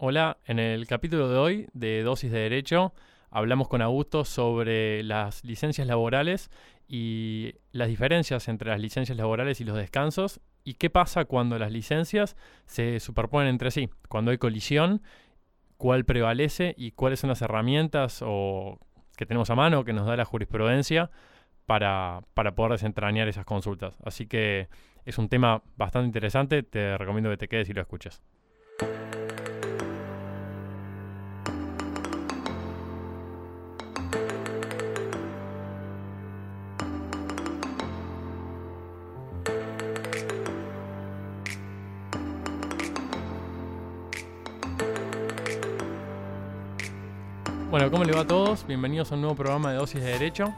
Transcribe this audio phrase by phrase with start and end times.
[0.00, 2.92] Hola, en el capítulo de hoy de Dosis de Derecho
[3.32, 6.52] hablamos con Augusto sobre las licencias laborales
[6.86, 11.72] y las diferencias entre las licencias laborales y los descansos y qué pasa cuando las
[11.72, 15.02] licencias se superponen entre sí, cuando hay colisión,
[15.78, 18.78] cuál prevalece y cuáles son las herramientas o
[19.16, 21.10] que tenemos a mano que nos da la jurisprudencia
[21.66, 23.96] para, para poder desentrañar esas consultas.
[24.04, 24.68] Así que
[25.04, 28.22] es un tema bastante interesante, te recomiendo que te quedes y lo escuches.
[47.88, 48.66] Bueno, ¿cómo le va a todos?
[48.66, 50.52] Bienvenidos a un nuevo programa de Dosis de Derecho.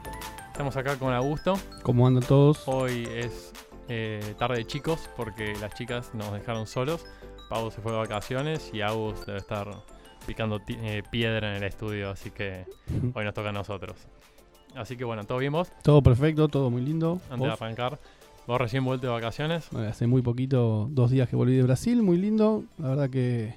[0.50, 1.54] Estamos acá con Augusto.
[1.84, 2.66] ¿Cómo andan todos?
[2.66, 3.52] Hoy es
[3.88, 7.06] eh, tarde de chicos porque las chicas nos dejaron solos.
[7.48, 9.68] Pau se fue de vacaciones y Agus debe estar
[10.26, 12.66] picando eh, piedra en el estudio, así que
[13.14, 13.96] hoy nos toca a nosotros.
[14.74, 15.70] Así que bueno, ¿todo bien vos?
[15.84, 17.20] Todo perfecto, todo muy lindo.
[17.30, 18.00] Antes de arrancar,
[18.48, 19.72] vos recién vuelto de vacaciones.
[19.72, 22.64] hace muy poquito, dos días que volví de Brasil, muy lindo.
[22.76, 23.54] La verdad que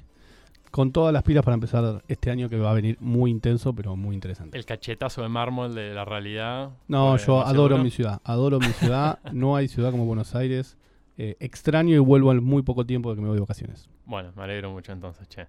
[0.73, 3.95] con todas las pilas para empezar este año que va a venir muy intenso, pero
[3.95, 4.57] muy interesante.
[4.57, 6.71] El cachetazo de mármol de la realidad.
[6.87, 9.19] No, yo adoro mi ciudad, adoro mi ciudad.
[9.33, 10.75] no hay ciudad como Buenos Aires.
[11.15, 13.87] Eh, extraño y vuelvo al muy poco tiempo de que me voy de vacaciones.
[14.05, 15.45] Bueno, me alegro mucho entonces, che.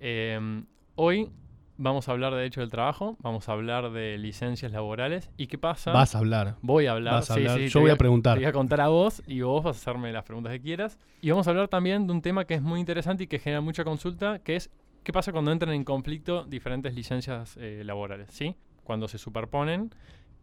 [0.00, 0.64] Em,
[0.96, 1.30] hoy
[1.76, 5.30] vamos a hablar de derecho del trabajo, vamos a hablar de licencias laborales.
[5.36, 5.92] ¿Y qué pasa?
[5.92, 6.56] Vas a hablar.
[6.62, 7.14] Voy a hablar.
[7.14, 7.58] Vas a hablar.
[7.60, 8.34] Yo voy a, preguntar.
[8.34, 10.98] Te voy a contar a vos y vos vas a hacerme las preguntas que quieras.
[11.20, 13.60] Y vamos a hablar también de un tema que es muy interesante y que genera
[13.60, 14.70] mucha consulta, que es
[15.02, 18.56] qué pasa cuando entran en conflicto diferentes licencias eh, laborales, ¿sí?
[18.82, 19.94] Cuando se superponen,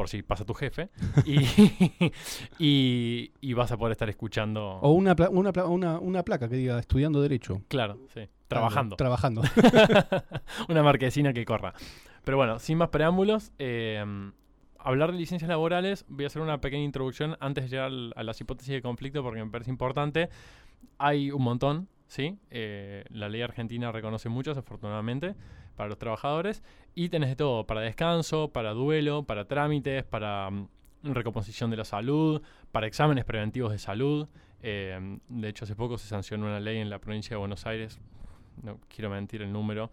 [0.00, 0.88] por si pasa tu jefe,
[2.58, 4.78] y, y, vas a poder estar escuchando.
[4.80, 7.60] O una, una, una, una, placa que diga estudiando Derecho.
[7.68, 8.22] Claro, sí.
[8.48, 8.96] Trabajando.
[8.96, 9.42] trabajando.
[10.70, 11.74] una marquesina que corra.
[12.24, 14.02] Pero bueno, sin más preámbulos, eh,
[14.78, 18.40] hablar de licencias laborales, voy a hacer una pequeña introducción antes de llegar a las
[18.40, 20.30] hipótesis de conflicto porque me parece importante.
[20.96, 22.38] Hay un montón, ¿sí?
[22.48, 25.34] Eh, la ley argentina reconoce muchos, afortunadamente,
[25.80, 26.62] para los trabajadores.
[26.94, 30.68] Y tenés de todo, para descanso, para duelo, para trámites, para mm,
[31.04, 34.28] recomposición de la salud, para exámenes preventivos de salud.
[34.62, 37.98] Eh, de hecho, hace poco se sancionó una ley en la provincia de Buenos Aires,
[38.62, 39.90] no quiero mentir el número,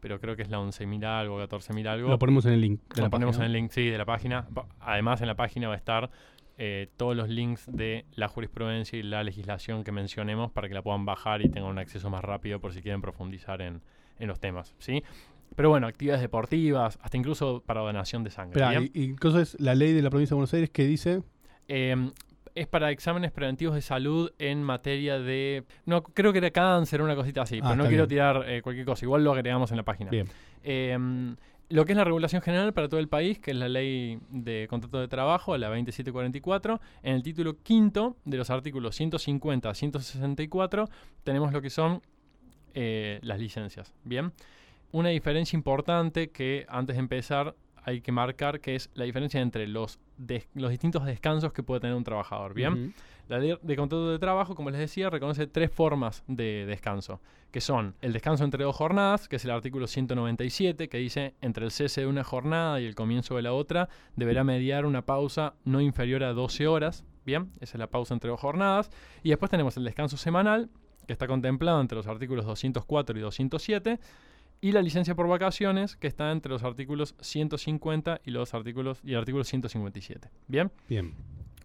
[0.00, 2.08] pero creo que es la 11.000 algo, 14.000 algo.
[2.08, 2.80] Lo ponemos en el link.
[2.96, 4.48] Lo ponemos en el link, sí, de la página.
[4.80, 6.10] Además, en la página va a estar
[6.56, 10.82] eh, todos los links de la jurisprudencia y la legislación que mencionemos para que la
[10.82, 13.82] puedan bajar y tengan un acceso más rápido por si quieren profundizar en,
[14.26, 15.04] los temas, ¿sí?
[15.54, 18.90] Pero bueno, actividades deportivas, hasta incluso para donación de sangre.
[18.92, 21.22] y, entonces la ley de la provincia de Buenos Aires que dice...
[21.68, 22.12] Em,
[22.54, 25.64] es para exámenes preventivos de salud en materia de...
[25.86, 28.84] No, creo que era cáncer, una cosita así, pero ah, no quiero tirar eh, cualquier
[28.84, 29.04] cosa.
[29.04, 30.10] Igual lo agregamos en la página.
[30.10, 30.26] Bien.
[30.64, 31.36] Em,
[31.70, 34.66] lo que es la regulación general para todo el país, que es la ley de
[34.68, 40.88] contrato de trabajo, la 2744, en el título quinto de los artículos 150 a 164
[41.24, 42.00] tenemos lo que son
[42.80, 43.92] eh, las licencias.
[44.04, 44.32] Bien,
[44.92, 49.66] una diferencia importante que antes de empezar hay que marcar, que es la diferencia entre
[49.66, 49.98] los,
[50.54, 52.54] los distintos descansos que puede tener un trabajador.
[52.54, 52.94] Bien.
[53.26, 57.20] La ley de contrato de trabajo, como les decía, reconoce tres formas de descanso,
[57.50, 61.64] que son el descanso entre dos jornadas, que es el artículo 197, que dice entre
[61.64, 65.54] el cese de una jornada y el comienzo de la otra, deberá mediar una pausa
[65.64, 67.04] no inferior a 12 horas.
[67.26, 68.88] Bien, esa es la pausa entre dos jornadas.
[69.24, 70.70] Y después tenemos el descanso semanal,
[71.08, 73.98] que está contemplado entre los artículos 204 y 207
[74.60, 79.12] y la licencia por vacaciones, que está entre los artículos 150 y los artículos y
[79.12, 80.28] el artículo 157.
[80.48, 80.70] ¿Bien?
[80.86, 81.14] Bien.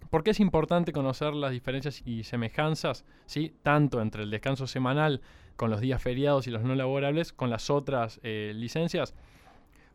[0.09, 3.53] ¿Por qué es importante conocer las diferencias y semejanzas, ¿sí?
[3.63, 5.19] tanto entre el descanso semanal
[5.57, 9.13] con los días feriados y los no laborables, con las otras eh, licencias?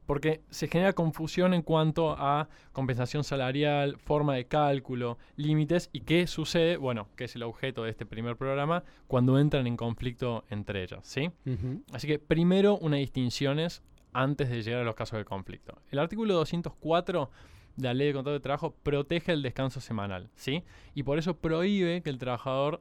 [0.08, 6.26] Porque se genera confusión en cuanto a compensación salarial, forma de cálculo, límites y qué
[6.26, 10.82] sucede, bueno, que es el objeto de este primer programa, cuando entran en conflicto entre
[10.82, 11.30] ellas, ¿sí?
[11.92, 13.82] Así que primero una distinción es
[14.14, 15.74] antes de llegar a los casos de conflicto.
[15.90, 17.30] El artículo 204
[17.76, 20.64] de la Ley de Contrato de Trabajo protege el descanso semanal, ¿sí?
[20.94, 22.80] Y por eso prohíbe que el trabajador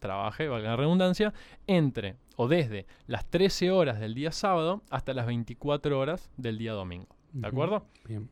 [0.00, 1.32] trabaje, valga la redundancia,
[1.66, 6.72] entre o desde las 13 horas del día sábado hasta las 24 horas del día
[6.72, 7.06] domingo.
[7.32, 7.86] ¿De acuerdo?
[8.06, 8.28] Bien.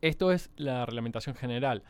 [0.00, 1.82] Esto es la reglamentación general.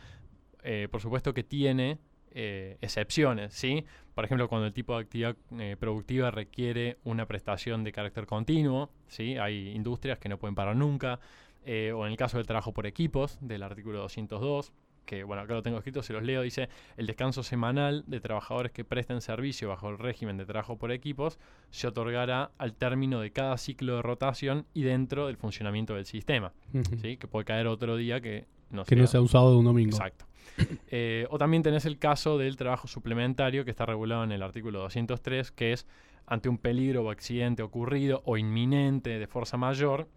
[0.62, 1.98] Eh, por supuesto que tiene
[2.30, 3.84] eh, excepciones, ¿sí?
[4.14, 8.90] Por ejemplo, cuando el tipo de actividad eh, productiva requiere una prestación de carácter continuo,
[9.08, 9.36] ¿sí?
[9.36, 11.20] Hay industrias que no pueden parar nunca.
[11.64, 14.72] eh, o en el caso del trabajo por equipos, del artículo 202,
[15.08, 16.68] que bueno, acá lo tengo escrito, se los leo, dice,
[16.98, 21.38] el descanso semanal de trabajadores que presten servicio bajo el régimen de trabajo por equipos
[21.70, 26.52] se otorgará al término de cada ciclo de rotación y dentro del funcionamiento del sistema.
[27.00, 27.16] ¿sí?
[27.16, 29.96] Que puede caer otro día que no Que no sea un sábado o un domingo.
[29.96, 30.26] Exacto.
[30.90, 34.80] Eh, o también tenés el caso del trabajo suplementario que está regulado en el artículo
[34.80, 35.86] 203, que es
[36.26, 40.08] ante un peligro o accidente ocurrido o inminente de fuerza mayor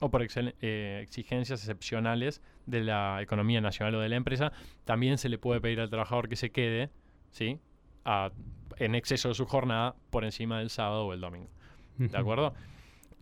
[0.00, 4.52] o por eh, exigencias excepcionales de la economía nacional o de la empresa,
[4.84, 6.90] también se le puede pedir al trabajador que se quede
[7.30, 7.58] ¿sí?
[8.04, 8.30] a-
[8.76, 11.48] en exceso de su jornada por encima del sábado o el domingo.
[11.98, 12.54] ¿De acuerdo?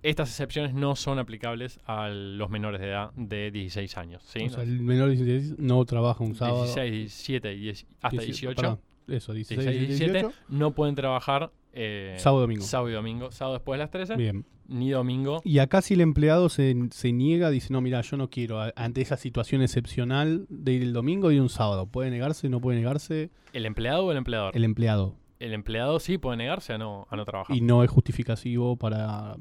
[0.03, 4.23] Estas excepciones no son aplicables a los menores de edad de 16 años.
[4.25, 4.45] ¿sí?
[4.45, 6.65] O sea, el menor de 16 no trabaja un sábado.
[6.65, 10.95] 16, 17 y 10 hasta 18, 18, perdón, eso, 16, 16, 17, 17, no pueden
[10.95, 12.63] trabajar eh, sábado domingo.
[12.65, 13.31] sábado y domingo.
[13.31, 14.47] Sábado después de las 13, Bien.
[14.67, 15.43] ni domingo.
[15.45, 19.03] Y acá si el empleado se, se niega, dice, no, mira, yo no quiero, ante
[19.03, 21.87] esa situación excepcional de ir el domingo y un sábado.
[21.87, 23.31] ¿Puede negarse, no puede negarse?
[23.53, 24.57] ¿El empleado o el empleador?
[24.57, 25.17] El, El empleado.
[25.39, 27.55] empleado sí puede negarse a no, a no trabajar.
[27.55, 29.37] Y no es justificativo para...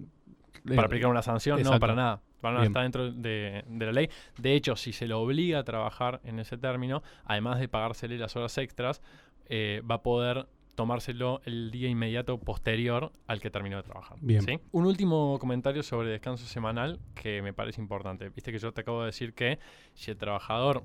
[0.65, 2.21] para aplicar una sanción, no, para nada.
[2.41, 4.09] Para nada, está dentro de, de la ley.
[4.37, 8.35] De hecho, si se lo obliga a trabajar en ese término, además de pagársele las
[8.35, 9.01] horas extras,
[9.47, 14.17] eh, va a poder tomárselo el día inmediato posterior al que terminó de trabajar.
[14.21, 14.41] Bien.
[14.41, 14.59] ¿sí?
[14.71, 18.29] Un último comentario sobre descanso semanal que me parece importante.
[18.29, 19.59] Viste que yo te acabo de decir que
[19.93, 20.83] si el trabajador,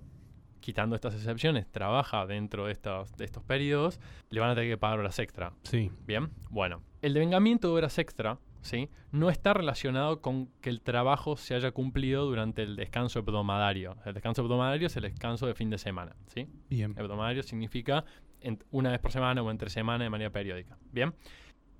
[0.60, 4.00] quitando estas excepciones, trabaja dentro de estos, de estos periodos,
[4.30, 5.52] le van a tener que pagar horas extra.
[5.64, 5.90] Sí.
[6.06, 6.82] Bien, bueno.
[7.02, 8.88] El devengamiento de horas extra, ¿sí?
[9.10, 13.96] No está relacionado con que el trabajo se haya cumplido durante el descanso hebdomadario.
[14.04, 16.46] El descanso hebdomadario es el descanso de fin de semana, ¿sí?
[16.68, 16.94] Bien.
[16.96, 18.04] Hebdomadario significa
[18.40, 21.14] en- una vez por semana o entre semana de manera periódica, ¿bien?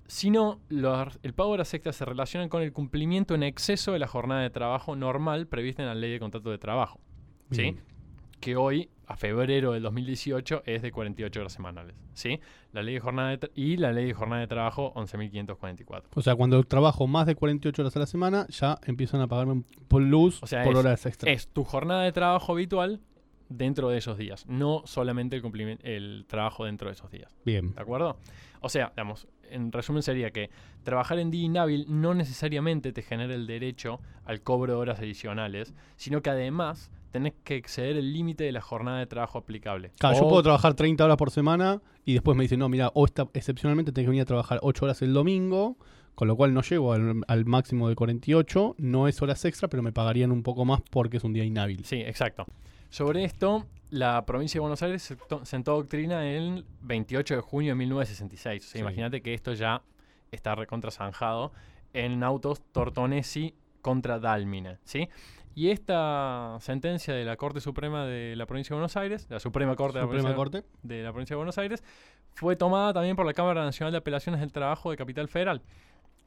[0.07, 3.99] Sino los- el pago de horas extras se relaciona con el cumplimiento en exceso de
[3.99, 6.99] la jornada de trabajo normal prevista en la ley de contrato de trabajo,
[7.51, 7.77] ¿sí?
[8.41, 11.95] Que hoy, a febrero del 2018, es de 48 horas semanales.
[12.13, 12.39] ¿sí?
[12.73, 16.09] La ley de jornada de y la ley de jornada de trabajo 11.544.
[16.15, 19.53] O sea, cuando trabajo más de 48 horas a la semana, ya empiezan a pagarme
[19.53, 21.31] un plus O sea, por es- horas extra.
[21.31, 22.99] Es tu jornada de trabajo habitual
[23.51, 27.35] dentro de esos días, no solamente el, el trabajo dentro de esos días.
[27.45, 27.73] Bien.
[27.73, 28.17] ¿De acuerdo?
[28.61, 30.49] O sea, digamos, en resumen sería que
[30.83, 35.73] trabajar en día inhábil no necesariamente te genera el derecho al cobro de horas adicionales,
[35.97, 39.91] sino que además tenés que exceder el límite de la jornada de trabajo aplicable.
[39.99, 42.89] Claro, yo O- puedo trabajar 30 horas por semana y después me dicen, no, mira,
[42.93, 45.77] o esta, excepcionalmente tenés que venir a trabajar 8 horas el domingo,
[46.15, 49.83] con lo cual no llego al, al máximo de 48, no es horas extra, pero
[49.83, 51.83] me pagarían un poco más porque es un día inhábil.
[51.83, 52.45] Sí, exacto.
[52.91, 58.63] Sobre esto, la provincia de Buenos Aires sentó- doctrina el 28 de junio de 1966.
[58.63, 58.79] O sea, Sí.
[58.79, 59.81] imagínate que esto ya
[60.31, 61.51] está recontrasanjado
[61.93, 65.09] en autos Tortonesi contra Dálmine, ¿sí?
[65.55, 69.75] Y esta sentencia de la Corte Suprema de la provincia de Buenos Aires, la Suprema
[69.75, 70.63] Corte, de, la Suprema Corte.
[70.83, 71.83] de la provincia de Buenos Aires,
[72.33, 75.61] fue tomada también por la Cámara Nacional de Apelaciones del Trabajo de Capital Federal.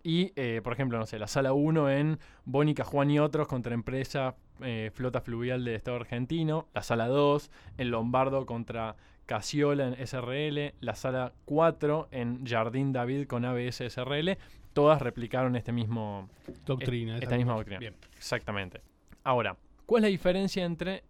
[0.07, 3.73] Y, eh, por ejemplo, no sé, la sala 1 en Bónica, Juan y otros contra
[3.73, 6.69] empresa eh, Flota Fluvial del Estado argentino.
[6.75, 10.75] La sala 2 en Lombardo contra Casiola en SRL.
[10.81, 14.37] La sala 4 en Jardín David con ABS SRL.
[14.75, 16.29] Todas replicaron este mismo,
[16.67, 17.15] Doctrina.
[17.15, 17.79] esta esa misma doctrina.
[17.79, 17.95] Bien.
[18.15, 18.83] Exactamente.
[19.23, 19.57] Ahora,
[19.87, 21.03] ¿cuál es la diferencia entre,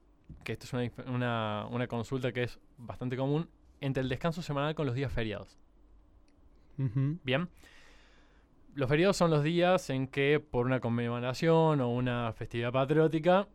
[0.45, 3.49] que esto es una, una, una consulta que es bastante común,
[3.81, 5.59] entre el descanso semanal con los días feriados?
[6.79, 7.19] Ujú.
[7.25, 7.49] Bien.
[8.75, 13.47] Los feriados son los días en que por una conmemoración o una festividad patriótica,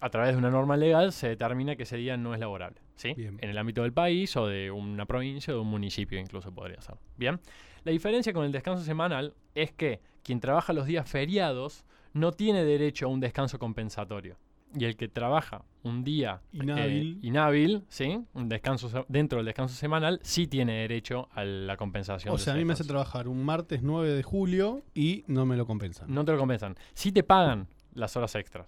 [0.00, 2.80] a través de una norma legal, se determina que ese día no es laborable.
[2.94, 3.12] ¿sí?
[3.14, 3.38] Bien.
[3.40, 6.80] En el ámbito del país o de una provincia o de un municipio incluso podría
[6.80, 6.94] ser.
[7.16, 7.40] Bien.
[7.82, 12.64] La diferencia con el descanso semanal es que quien trabaja los días feriados no tiene
[12.64, 14.36] derecho a un descanso compensatorio.
[14.78, 17.18] Y el que trabaja un día eh, Inhábil.
[17.22, 18.20] inhábil, ¿sí?
[18.34, 22.34] Un descanso dentro del descanso semanal, sí tiene derecho a la compensación.
[22.34, 25.56] O sea, a mí me hace trabajar un martes 9 de julio y no me
[25.56, 26.12] lo compensan.
[26.12, 26.74] No te lo compensan.
[26.94, 28.66] Sí te pagan las horas extras.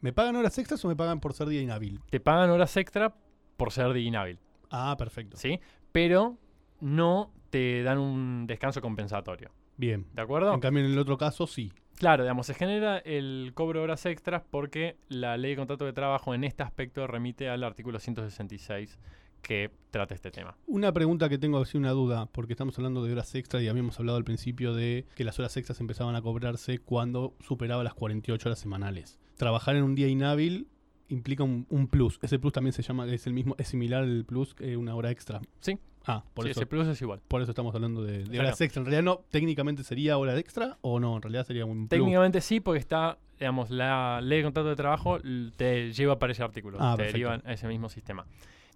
[0.00, 2.00] ¿Me pagan horas extras o me pagan por ser día inhábil?
[2.08, 3.14] Te pagan horas extra
[3.56, 4.38] por ser día inhábil,
[4.70, 5.36] Ah, perfecto.
[5.36, 5.60] ¿sí?
[5.92, 6.38] Pero
[6.80, 9.50] no te dan un descanso compensatorio.
[9.76, 10.06] Bien.
[10.14, 10.54] ¿De acuerdo?
[10.54, 11.72] En cambio, en el otro caso, sí.
[12.00, 15.92] Claro, digamos, se genera el cobro de horas extras porque la ley de contrato de
[15.92, 18.98] trabajo en este aspecto remite al artículo 166
[19.42, 20.56] que trata este tema.
[20.66, 23.98] Una pregunta que tengo, así una duda, porque estamos hablando de horas extras y habíamos
[23.98, 28.48] hablado al principio de que las horas extras empezaban a cobrarse cuando superaba las 48
[28.48, 29.18] horas semanales.
[29.36, 30.68] Trabajar en un día inhábil
[31.08, 32.18] implica un, un plus.
[32.22, 35.10] Ese plus también se llama, es el mismo, es similar al plus que una hora
[35.10, 35.42] extra.
[35.60, 35.78] Sí.
[36.06, 36.60] Ah, por Sí, eso.
[36.60, 37.20] ese plus es igual.
[37.28, 38.48] Por eso estamos hablando de, de Claro.
[38.48, 38.80] horas extra.
[38.80, 41.90] En realidad no, técnicamente sería hora extra o no, en realidad sería un plus.
[41.90, 45.18] Técnicamente sí, porque está, digamos, la ley de contrato de trabajo
[45.56, 47.28] te lleva para ese artículo, Ah, te perfecto.
[47.30, 48.24] deriva a ese mismo sistema.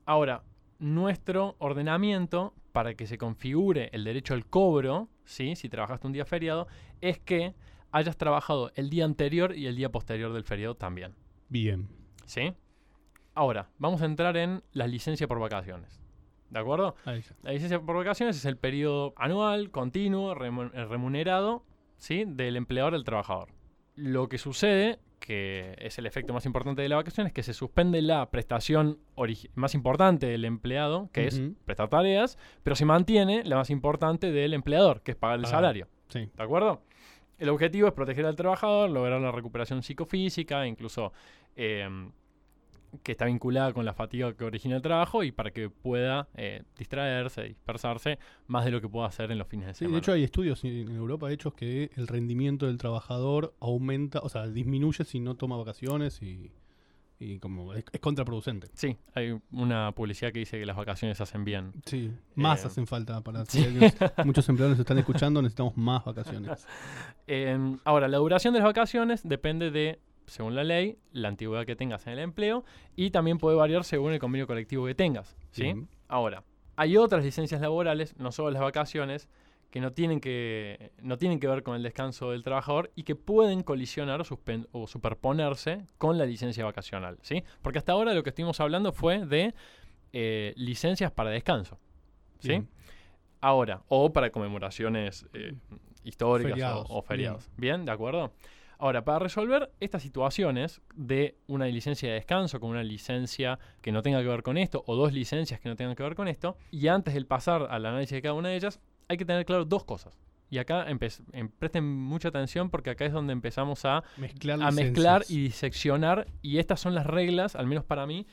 [0.05, 0.43] Ahora,
[0.79, 5.57] nuestro ordenamiento para que se configure el derecho al cobro, ¿sí?
[5.57, 6.67] si trabajaste un día feriado,
[7.01, 7.55] es que
[7.93, 11.15] hayas trabajado el día anterior y el día posterior del feriado también.
[11.49, 11.89] Bien.
[12.27, 12.53] ¿sí?
[13.35, 16.01] Ahora, vamos a entrar en la licencia por vacaciones.
[16.55, 16.95] ¿De acuerdo?
[17.43, 21.65] La licencia por vacaciones es el periodo anual, continuo, remu- remunerado,
[21.99, 22.25] ¿sí?
[22.29, 23.49] Del empleador al trabajador.
[23.97, 27.55] Lo que sucede, que es el efecto más importante de la vacación, es que se
[27.55, 29.01] suspende la prestación
[29.57, 34.55] más importante del empleado, que es prestar tareas, pero se mantiene la más importante del
[34.55, 35.49] empleador, que es pagar el Ah.
[35.49, 35.89] salario.
[36.07, 36.29] Sí.
[36.37, 36.83] ¿De acuerdo?
[37.39, 41.13] El objetivo es proteger al trabajador, lograr la recuperación psicofísica, incluso
[41.57, 41.89] eh,
[43.03, 46.63] que está vinculada con la fatiga que origina el trabajo y para que pueda eh,
[46.79, 49.95] distraerse, dispersarse más de lo que pueda hacer en los fines de Sí, semana.
[49.97, 54.47] de hecho hay estudios en Europa hechos que el rendimiento del trabajador aumenta, o sea,
[54.47, 56.53] disminuye si no toma vacaciones y,
[57.19, 58.69] y como es, es contraproducente.
[58.75, 61.73] Sí, hay una publicidad que dice que las vacaciones hacen bien.
[61.87, 63.63] Sí, más Eh, hacen falta para sí.
[63.65, 63.69] si
[64.25, 66.67] muchos empleados nos están escuchando, necesitamos más vacaciones.
[67.27, 71.77] Eh, ahora, la duración de las vacaciones depende de, según la ley, la antigüedad que
[71.77, 72.65] tengas en el empleo
[72.97, 75.37] y también puede variar según el convenio colectivo que tengas.
[75.51, 75.75] ¿sí?
[76.09, 76.45] Ahora,
[76.77, 79.29] hay otras licencias laborales, no solo las vacaciones,
[79.71, 83.17] que no tienen que, no tienen que ver con el descanso del trabajador y que
[83.17, 84.23] pueden colisionar
[84.71, 87.19] o, superponerse con la licencia vacacional.
[87.23, 87.43] ¿sí?
[87.61, 89.53] Porque hasta ahora lo que estuvimos hablando fue de
[90.13, 91.81] eh, licencias para descanso.
[92.39, 92.51] ¿sí?
[92.51, 92.69] Bien.
[93.41, 95.55] Ahora, o para conmemoraciones eh,
[96.05, 97.51] históricas o- Feriados, o, feriados.
[97.57, 97.85] Bien.
[97.85, 98.33] ¿de acuerdo?
[98.79, 104.03] Ahora, para resolver estas situaciones de una licencia de descanso con una licencia que no
[104.03, 106.57] tenga que ver con esto, o dos licencias que no tengan que ver con esto,
[106.71, 109.65] y antes del pasar al análisis de cada una de ellas, hay que tener claro
[109.65, 110.19] dos cosas.
[110.51, 110.99] Y acá em-
[111.59, 116.27] presten mucha atención porque acá es donde empezamos a Mezclar a mezclar y diseccionar.
[116.43, 118.27] Y estas son las reglas, al menos para mí,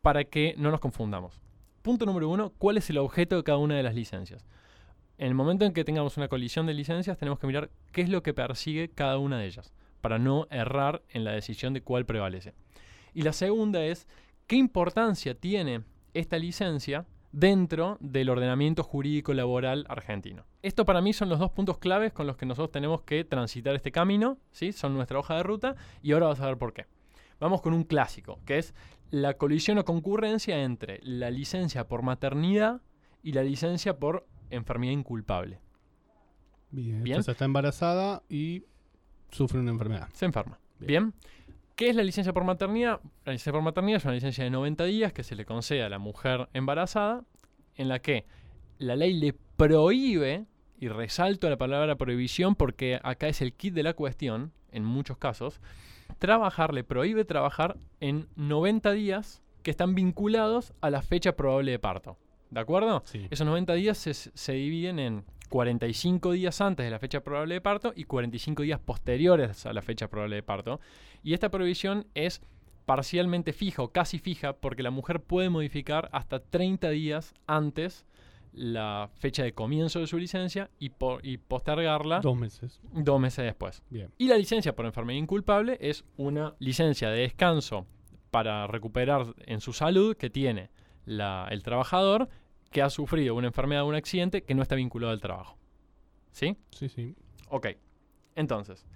[0.00, 1.40] para que no nos confundamos.
[1.82, 4.46] Punto número uno, ¿cuál es el objeto de cada una de las licencias?
[5.18, 8.08] En el momento en que tengamos una colisión de licencias, tenemos que mirar qué es
[8.08, 12.06] lo que persigue cada una de ellas, para no errar en la decisión de cuál
[12.06, 12.54] prevalece.
[13.14, 14.06] Y la segunda es,
[14.46, 15.82] ¿qué importancia tiene
[16.14, 20.44] esta licencia dentro del ordenamiento jurídico laboral argentino?
[20.62, 23.74] Esto para mí son los dos puntos claves con los que nosotros tenemos que transitar
[23.74, 24.70] este camino, ¿sí?
[24.70, 26.86] Son nuestra hoja de ruta y ahora vas a ver por qué.
[27.40, 28.72] Vamos con un clásico, que es
[29.10, 32.82] la colisión o concurrencia entre la licencia por maternidad
[33.22, 35.60] y la licencia por enfermedad inculpable.
[36.70, 37.16] Bien, Bien.
[37.16, 38.64] entonces está embarazada y
[39.30, 40.08] sufre una enfermedad.
[40.12, 40.58] Se enferma.
[40.78, 41.12] Bien.
[41.12, 41.14] Bien.
[41.76, 43.00] ¿Qué es la licencia por maternidad?
[43.24, 45.88] La licencia por maternidad es una licencia de 90 días que se le concede a
[45.88, 47.24] la mujer embarazada,
[47.76, 48.26] en la que
[48.78, 50.46] la ley le prohíbe,
[50.80, 55.18] y resalto la palabra prohibición porque acá es el kit de la cuestión, en muchos
[55.18, 55.60] casos,
[56.18, 61.78] trabajar, le prohíbe trabajar en 90 días que están vinculados a la fecha probable de
[61.78, 62.16] parto.
[62.50, 63.02] ¿De acuerdo?
[63.06, 63.26] Sí.
[63.30, 67.60] Esos 90 días se, se dividen en 45 días antes de la fecha probable de
[67.60, 70.80] parto y 45 días posteriores a la fecha probable de parto.
[71.22, 72.40] Y esta prohibición es
[72.86, 78.06] parcialmente fija o casi fija porque la mujer puede modificar hasta 30 días antes
[78.54, 82.80] la fecha de comienzo de su licencia y, po- y postergarla Dos meses.
[82.94, 83.82] dos meses después.
[83.90, 84.10] Bien.
[84.16, 87.86] Y la licencia por enfermedad inculpable es una licencia de descanso
[88.30, 90.70] para recuperar en su salud que tiene
[91.04, 92.28] la- el trabajador
[92.70, 95.56] que ha sufrido una enfermedad o un accidente que no está vinculado al trabajo.
[96.32, 96.56] ¿Sí?
[96.70, 97.14] Sí, sí.
[97.48, 97.68] Ok.
[98.34, 98.86] Entonces.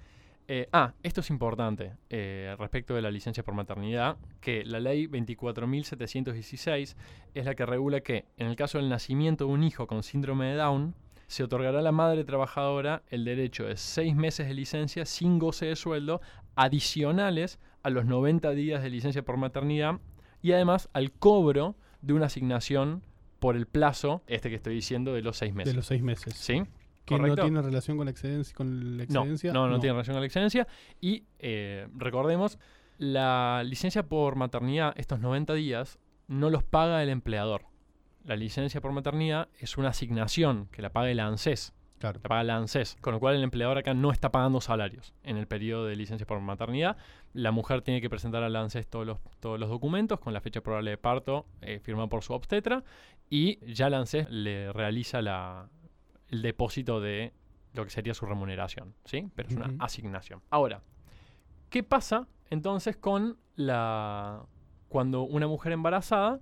[0.49, 5.07] eh, ah, esto es importante eh, respecto de la licencia por maternidad, que la ley
[5.07, 6.97] 24.716
[7.35, 10.47] es la que regula que en el caso del nacimiento de un hijo con síndrome
[10.47, 10.95] de Down,
[11.27, 15.67] se otorgará a la madre trabajadora el derecho de seis meses de licencia sin goce
[15.67, 16.21] de sueldo
[16.57, 19.99] adicionales a los 90 días de licencia por maternidad
[20.43, 23.03] y además al cobro de una asignación
[23.43, 25.73] por el plazo, este que estoy diciendo, de los seis meses.
[25.73, 26.33] De los seis meses.
[26.35, 26.63] ¿Sí?
[27.05, 28.55] Que no tiene relación con la excedencia.
[28.55, 30.69] Con la No, no, no, tiene relación con la excedencia.
[31.01, 32.61] Y eh, recordemos,
[32.99, 37.65] la licencia por maternidad, estos 90 días, no los paga el empleador.
[38.23, 42.21] La licencia por maternidad es una asignación que la paga el ANSES, Claro.
[42.23, 45.37] la paga la ANSES, con lo cual el empleador acá no está pagando salarios en
[45.39, 46.97] el periodo de licencia por maternidad.
[47.33, 50.61] La mujer tiene que presentar al ANSES todos los, todos los documentos con la fecha
[50.61, 52.83] probable de parto eh, firmada por su obstetra
[53.31, 55.69] y ya el ANSES le realiza la-
[56.29, 57.33] el depósito de
[57.73, 59.29] lo que sería su remuneración, ¿sí?
[59.35, 60.43] Pero es una asignación.
[60.51, 60.83] Ahora,
[61.71, 64.45] ¿qué pasa entonces con la
[64.89, 66.41] cuando una mujer embarazada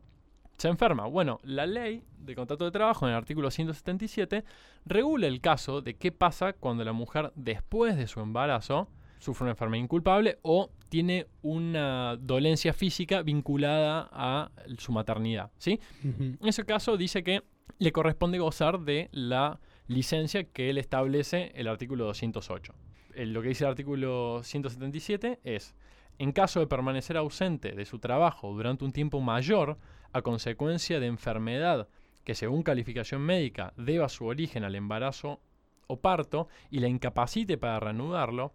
[0.57, 1.07] se enferma?
[1.07, 4.45] Bueno, la ley de contrato de trabajo en el artículo 177
[4.85, 9.53] regula el caso de qué pasa cuando la mujer después de su embarazo sufre una
[9.53, 15.79] enfermedad inculpable o tiene una dolencia física vinculada a su maternidad, ¿sí?
[16.03, 17.43] En ese caso dice que
[17.79, 22.75] le corresponde gozar de la licencia que él establece el artículo 208.
[23.15, 25.75] Eh, Lo que dice el artículo 177 es,
[26.19, 29.79] en caso de permanecer ausente de su trabajo durante un tiempo mayor
[30.13, 31.89] a consecuencia de enfermedad
[32.25, 35.41] que según calificación médica deba su origen al embarazo
[35.87, 38.55] o parto y la incapacite para reanudarlo,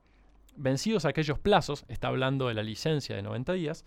[0.56, 3.86] vencidos aquellos plazos, está hablando de la licencia de 90 días,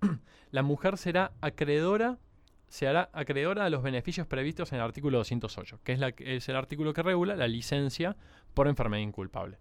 [0.50, 2.18] la mujer será acreedora
[2.66, 6.48] se hará acreedora a los beneficios previstos en el artículo 208, que es, la, es
[6.48, 8.16] el artículo que regula la licencia
[8.52, 9.58] por enfermedad inculpable.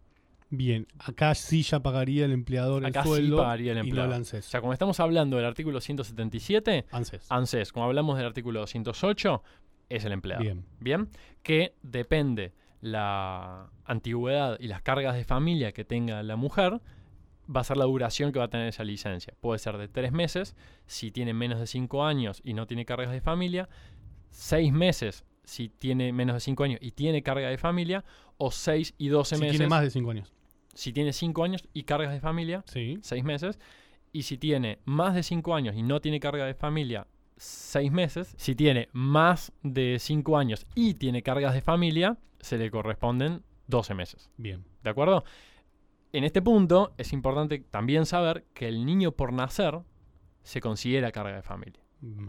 [0.55, 3.85] Bien, acá sí ya pagaría el empleador Acá el sí sueldo pagaría el y no
[3.85, 4.11] empleador.
[4.11, 4.45] el O ANSES.
[4.45, 7.25] sea, como estamos hablando del artículo 177, ANSES.
[7.31, 9.41] ANSES, como hablamos del artículo 208,
[9.89, 10.43] es el empleador.
[10.45, 10.65] Bien.
[10.79, 11.09] Bien,
[11.41, 16.81] que depende la antigüedad y las cargas de familia que tenga la mujer,
[17.53, 19.33] va a ser la duración que va a tener esa licencia.
[19.41, 20.55] Puede ser de tres meses,
[20.85, 23.69] si tiene menos de cinco años y no tiene cargas de familia,
[24.29, 28.03] seis meses si tiene menos de cinco años y tiene carga de familia,
[28.37, 30.33] o seis y doce Si meses tiene más de 5 años.
[30.73, 32.99] Si tiene cinco años y cargas de familia, Sí.
[33.01, 33.59] seis meses.
[34.11, 38.35] Y si tiene más de 5 años y no tiene carga de familia, 6 meses.
[38.37, 43.95] Si tiene más de 5 años y tiene cargas de familia, se le corresponden 12
[43.95, 44.29] meses.
[44.37, 44.63] Bien.
[44.83, 45.23] ¿De acuerdo?
[46.11, 49.79] En este punto es importante también saber que el niño por nacer
[50.43, 51.81] se considera carga de familia.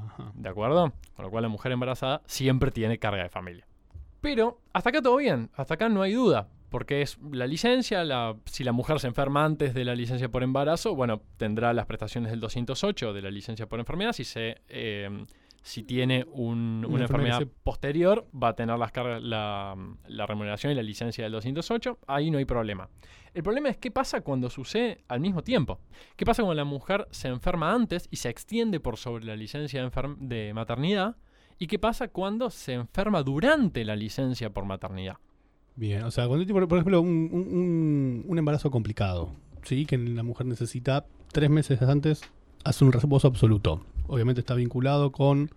[0.06, 0.32] Ajá.
[0.34, 0.94] ¿De acuerdo?
[1.14, 3.66] Con lo cual la mujer embarazada siempre tiene carga de familia.
[4.22, 8.34] Pero hasta acá todo bien, hasta acá no hay duda, porque es la licencia, la-
[8.46, 12.32] si la mujer se enferma antes de la licencia por embarazo, bueno, tendrá las prestaciones
[12.32, 14.56] del 208 de la licencia por enfermedad, si se...
[14.68, 15.24] eh,
[15.62, 19.76] si tiene un- una, Una enfermedad posterior, va a tener las cargas- la,
[20.08, 22.00] la remuneración y la licencia del 208.
[22.08, 22.88] Ahí no hay problema.
[23.32, 25.78] El problema es qué pasa cuando sucede al mismo tiempo.
[26.16, 29.80] ¿Qué pasa cuando la mujer se enferma antes y se extiende por sobre la licencia
[29.82, 31.16] de, de maternidad?
[31.58, 35.16] ¿Y qué pasa cuando se enferma durante la licencia por maternidad?
[35.76, 36.02] Bien.
[36.04, 39.30] O sea, cuando, por, por ejemplo, un, un- embarazo complicado,
[39.62, 39.86] ¿sí?
[39.86, 42.22] Que la mujer necesita tres meses antes,
[42.64, 43.84] hace un reposo absoluto.
[44.06, 45.50] Obviamente está vinculado con,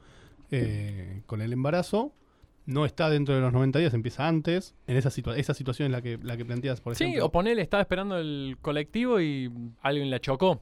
[0.51, 2.13] eh, con el embarazo.
[2.65, 4.75] No está dentro de los 90 días, empieza antes.
[4.88, 7.25] En esa, situa- esa situación en la que, la que planteas, por sí, ejemplo.
[7.27, 9.49] o ponele, estaba esperando el colectivo y
[9.82, 10.62] alguien la chocó.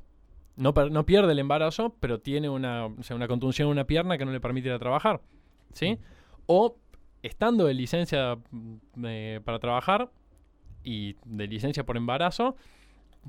[0.58, 4.18] No, no pierde el embarazo, pero tiene una, o sea, una contunción en una pierna
[4.18, 5.22] que no le permite ir a trabajar.
[5.74, 5.98] ¿Sí?
[6.46, 6.78] O
[7.26, 10.12] estando de licencia mm, eh, para trabajar
[10.84, 12.56] y de licencia por embarazo,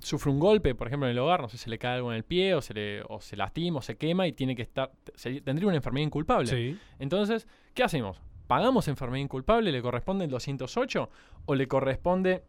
[0.03, 2.17] sufre un golpe, por ejemplo, en el hogar, no sé, se le cae algo en
[2.19, 4.93] el pie o se, le, o se lastima o se quema y tiene que estar,
[5.15, 6.47] se- tendría una enfermedad inculpable.
[6.49, 6.79] Sí.
[6.99, 8.21] Entonces, ¿qué hacemos?
[8.47, 9.73] ¿Pagamos enfermedad inculpable?
[9.73, 11.11] ¿Le corresponde el 208
[11.47, 12.45] o le corresponde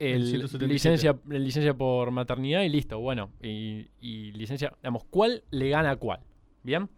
[0.00, 0.66] El el 177?
[0.72, 2.98] licencia, la licencia por maternidad y listo?
[2.98, 6.20] Bueno, y, y licencia, digamos, ¿cuál le gana a cuál?
[6.64, 6.88] ¿Bien?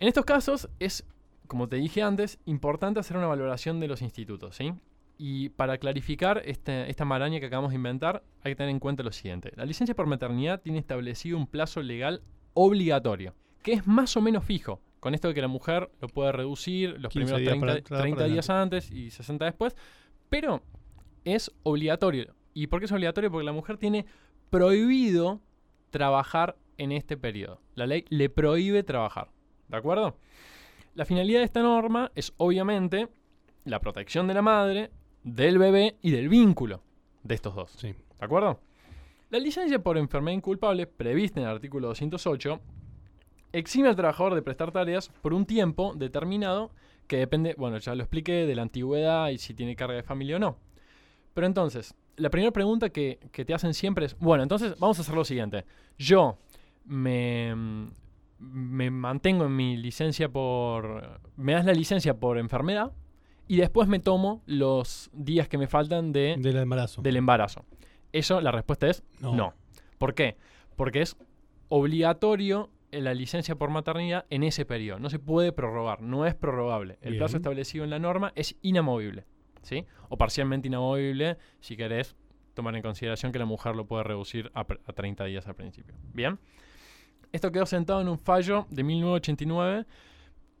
[0.00, 1.06] En estos casos es,
[1.48, 4.72] como te dije antes, importante hacer una valoración de los institutos, ¿sí?
[5.16, 9.02] Y para clarificar este- esta maraña que acabamos de inventar, hay que tener en cuenta
[9.02, 9.50] lo siguiente.
[9.56, 12.22] La licencia por maternidad tiene establecido un plazo legal
[12.54, 14.80] obligatorio, que es más o menos fijo.
[15.00, 17.78] Con esto de que la mujer lo puede reducir los 15 primeros días 30, para
[17.78, 19.76] atrás, 30 para días antes y 60 después,
[20.28, 20.62] pero
[21.24, 22.34] es obligatorio.
[22.54, 23.30] ¿Y por qué es obligatorio?
[23.30, 24.06] Porque la mujer tiene
[24.50, 25.40] prohibido
[25.90, 27.60] trabajar en este periodo.
[27.74, 29.30] La ley le prohíbe trabajar.
[29.68, 30.16] ¿De acuerdo?
[30.98, 33.06] La finalidad de esta norma es obviamente
[33.64, 34.90] la protección de la madre,
[35.22, 36.82] del bebé y del vínculo
[37.22, 37.70] de estos dos.
[37.70, 37.92] Sí.
[37.92, 38.58] ¿De acuerdo?
[39.30, 42.60] La licencia por enfermedad inculpable, prevista en el artículo 208,
[43.52, 46.72] exime al trabajador de prestar tareas por un tiempo determinado
[47.06, 50.34] que depende, bueno, ya lo expliqué, de la antigüedad y si tiene carga de familia
[50.34, 50.58] o no.
[51.32, 55.02] Pero entonces, la primera pregunta que, que te hacen siempre es, bueno, entonces vamos a
[55.02, 55.64] hacer lo siguiente.
[55.96, 56.38] Yo
[56.86, 57.54] me,
[58.38, 61.20] me mantengo en mi licencia por...
[61.36, 62.92] Me das la licencia por enfermedad
[63.46, 67.02] y después me tomo los días que me faltan de, Del embarazo.
[67.02, 67.64] del embarazo.
[68.12, 69.34] Eso, la respuesta es No.
[69.34, 69.54] no.
[69.98, 70.36] ¿Por qué?
[70.76, 71.16] Porque es
[71.68, 74.98] obligatorio en la licencia por maternidad en ese periodo.
[74.98, 76.98] No se puede prorrogar, no es prorrogable.
[77.02, 77.20] El Bien.
[77.20, 79.26] plazo establecido en la norma es inamovible,
[79.62, 79.84] ¿sí?
[80.08, 82.16] O parcialmente inamovible si querés
[82.54, 85.94] tomar en consideración que la mujer lo puede reducir a, a 30 días al principio.
[86.14, 86.38] Bien.
[87.32, 89.86] Esto quedó sentado en un fallo de 1989.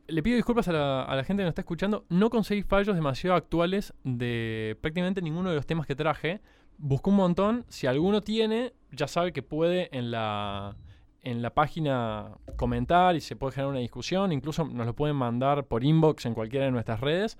[0.08, 2.04] Le pido disculpas a la, gente que nos está escuchando.
[2.08, 6.40] No conseguí fallos demasiado actuales de prácticamente ninguno de los temas que traje.
[6.76, 7.64] Busqué un montón.
[7.68, 10.76] Si alguno tiene, ya sabe que puede en la,
[11.22, 14.32] en la página comentar y se puede generar una discusión.
[14.32, 17.38] Incluso nos lo pueden mandar por inbox en cualquiera de nuestras redes.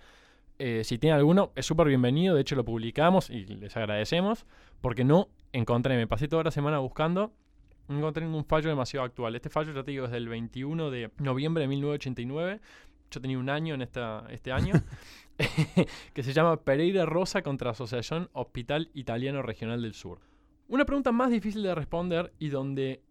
[0.59, 2.35] Eh, si tiene alguno, es súper bienvenido.
[2.35, 4.47] De hecho, lo publicamos y les agradecemos.
[4.81, 7.33] Porque no encontré, me pasé toda la semana buscando.
[7.89, 9.35] No encontré ningún fallo demasiado actual.
[9.35, 12.61] Este fallo, ya te digo, es del 21 de noviembre de 1989.
[13.11, 14.75] Yo tenía un año en esta, este año.
[16.15, 20.21] que se llama Pereira Rosa contra Asociación Hospital Italiano Regional del Sur.
[20.69, 23.03] Una pregunta más difícil de responder y donde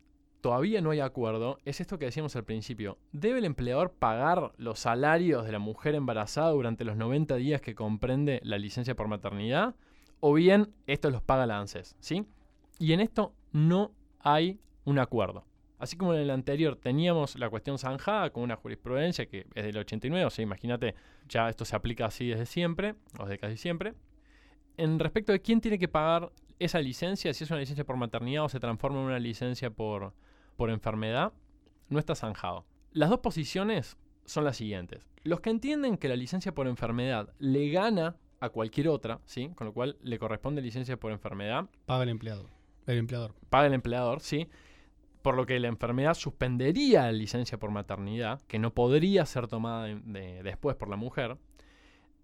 [0.42, 2.98] todavía no hay acuerdo es esto que decíamos al principio.
[3.12, 7.76] ¿Debe el empleador pagar los salarios de la mujer embarazada durante los 90 días que
[7.76, 9.76] comprende la licencia por maternidad?
[10.20, 12.26] O bien esto los paga la ANSES, ¿sí?
[12.80, 15.45] Y en esto no hay un acuerdo.
[15.80, 19.78] Así como en el anterior teníamos la cuestión zanjada con una jurisprudencia que es del
[19.78, 20.95] 89, o sea, imagínate,
[21.28, 23.93] ya esto se aplica así desde siempre, o desde casi siempre.
[24.78, 28.45] En respecto de quién tiene que pagar esa licencia, si es una licencia por maternidad
[28.45, 30.13] o se transforma en una licencia por,
[30.56, 31.34] por enfermedad,
[31.89, 32.65] no está zanjado.
[32.93, 35.06] Las dos posiciones son las siguientes.
[35.23, 39.52] Los que entienden que la licencia por enfermedad le gana a cualquier otra, ¿sí?
[39.54, 42.50] Con lo cual le corresponde licencia por enfermedad, Paga el empleado.
[42.86, 43.36] El empleador.
[43.50, 44.47] paga el empleador, sí.
[45.21, 49.86] Por lo que la enfermedad suspendería la licencia por maternidad, que no podría ser tomada
[49.86, 51.38] de- de- después por la mujer.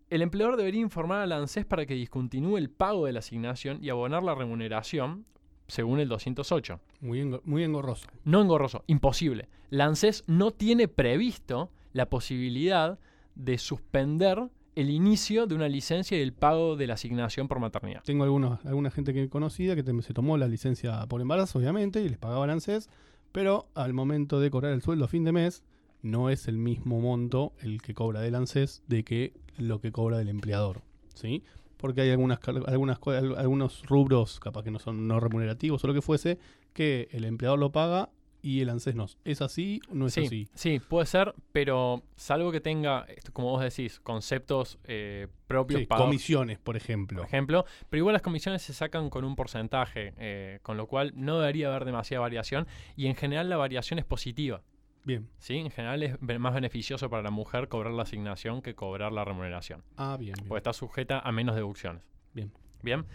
[0.09, 3.79] El empleador debería informar a la ANSES para que discontinúe el pago de la asignación
[3.83, 5.25] y abonar la remuneración
[5.67, 6.79] según el 208.
[7.01, 8.07] Muy, muy engorroso.
[8.23, 9.49] No engorroso, imposible.
[9.69, 12.99] La ANSES no tiene previsto la posibilidad
[13.33, 18.01] de suspender el inicio de una licencia y el pago de la asignación por maternidad.
[18.03, 22.09] Tengo algunos, alguna gente que conocida que se tomó la licencia por embarazo, obviamente, y
[22.09, 22.89] les pagaba el ANSES,
[23.31, 25.63] pero al momento de cobrar el sueldo a fin de mes,
[26.01, 30.17] no es el mismo monto el que cobra del ANSES de que lo que cobra
[30.17, 30.81] del empleador,
[31.13, 31.43] ¿sí?
[31.77, 32.99] Porque hay algunas, algunas,
[33.37, 36.39] algunos rubros, capaz que no son no remunerativos o lo que fuese,
[36.73, 38.09] que el empleador lo paga
[38.43, 39.07] y el ANSES no.
[39.23, 40.47] ¿Es así o no es sí, así?
[40.53, 46.07] sí, puede ser, pero salvo que tenga, como vos decís, conceptos eh, propios Sí, pagados,
[46.09, 47.19] comisiones, por ejemplo.
[47.21, 51.13] por ejemplo, pero igual las comisiones se sacan con un porcentaje, eh, con lo cual
[51.15, 54.61] no debería haber demasiada variación y en general la variación es positiva.
[55.05, 55.27] Bien.
[55.37, 55.57] ¿sí?
[55.57, 59.83] En general es más beneficioso para la mujer cobrar la asignación que cobrar la remuneración,
[59.97, 60.33] Ah, bien.
[60.37, 60.47] bien.
[60.47, 62.03] porque está sujeta a menos deducciones.
[62.33, 62.51] Bien.
[62.81, 63.05] Bien.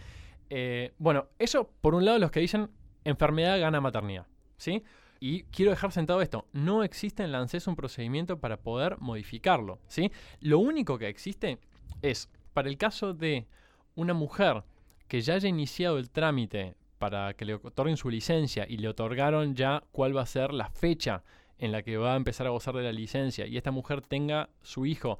[0.49, 2.69] Eh, bueno, eso por un lado los que dicen
[3.03, 4.25] enfermedad gana maternidad,
[4.57, 4.83] ¿sí?
[5.19, 9.79] Y quiero dejar sentado esto, no existe en la ANSES un procedimiento para poder modificarlo,
[9.87, 10.11] ¿sí?
[10.39, 11.59] Lo único que existe
[12.01, 13.45] es, para el caso de
[13.95, 14.63] una mujer
[15.07, 19.55] que ya haya iniciado el trámite para que le otorguen su licencia y le otorgaron
[19.55, 21.23] ya cuál va a ser la fecha
[21.57, 24.49] en la que va a empezar a gozar de la licencia y esta mujer tenga
[24.61, 25.19] su hijo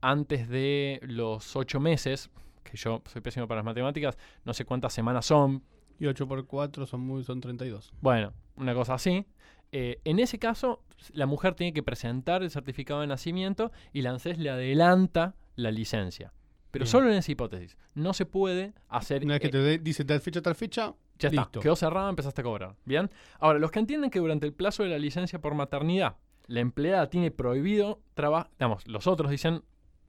[0.00, 2.30] antes de los ocho meses,
[2.62, 5.62] que yo soy pésimo para las matemáticas, no sé cuántas semanas son,
[6.00, 7.92] Y 8 por 4 son, muy, son 32.
[8.00, 9.26] bueno, una cosa así.
[9.72, 14.10] eh, en ese caso, la mujer tiene que presentar el certificado de nacimiento y la
[14.10, 16.32] ANSES le adelanta la licencia.
[16.70, 16.90] Pero Bien.
[16.90, 17.76] solo en esa hipótesis.
[17.94, 19.24] No se puede hacer...
[19.24, 22.08] Una vez que eh, te dé- dice tal fecha, tal fecha, ya está, quedó cerrada,
[22.10, 22.76] empezaste a cobrar.
[22.84, 23.10] Bien.
[23.40, 26.16] Ahora, los que entienden que durante el plazo de la licencia por maternidad,
[26.46, 29.62] la empleada tiene prohibido trabajar, digamos, los otros dicen,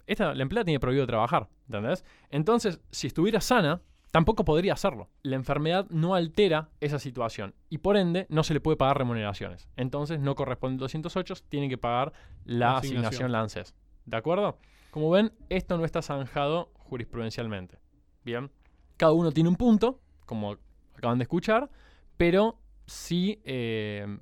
[0.07, 2.03] esta, la empleada tiene prohibido trabajar, ¿entendés?
[2.29, 5.09] Entonces, si estuviera sana, tampoco podría hacerlo.
[5.21, 9.67] La enfermedad no altera esa situación y por ende no se le puede pagar remuneraciones.
[9.75, 12.13] Entonces, no corresponde el 208, tiene que pagar
[12.45, 13.31] la asignación asignación.
[13.31, 13.75] Lances.
[14.05, 14.57] ¿De acuerdo?
[14.91, 17.77] Como ven, esto no está zanjado jurisprudencialmente.
[18.23, 18.49] Bien.
[18.97, 20.57] Cada uno tiene un punto, como
[20.95, 21.69] acaban de escuchar,
[22.17, 24.17] pero sí eh,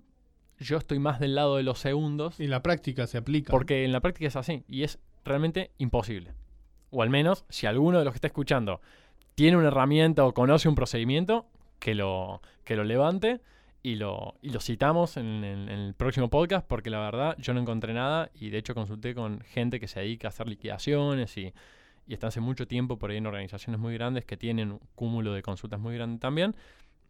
[0.59, 3.51] yo estoy más del lado de los segundos, y la práctica se aplica.
[3.51, 6.33] porque en la práctica es así y es realmente imposible.
[6.89, 8.81] O al menos, si alguno de los que está escuchando
[9.37, 11.45] tiene una herramienta o conoce un procedimiento,
[11.77, 13.39] que lo, que lo levante
[13.83, 17.53] y lo, y lo citamos en, en- en el próximo podcast, porque la verdad yo
[17.53, 21.37] no encontré nada y de hecho consulté con gente que se dedica a hacer liquidaciones
[21.37, 21.53] y,
[22.07, 25.33] y está hace mucho tiempo por ahí en organizaciones muy grandes que tienen un cúmulo
[25.33, 26.55] de consultas muy grande también.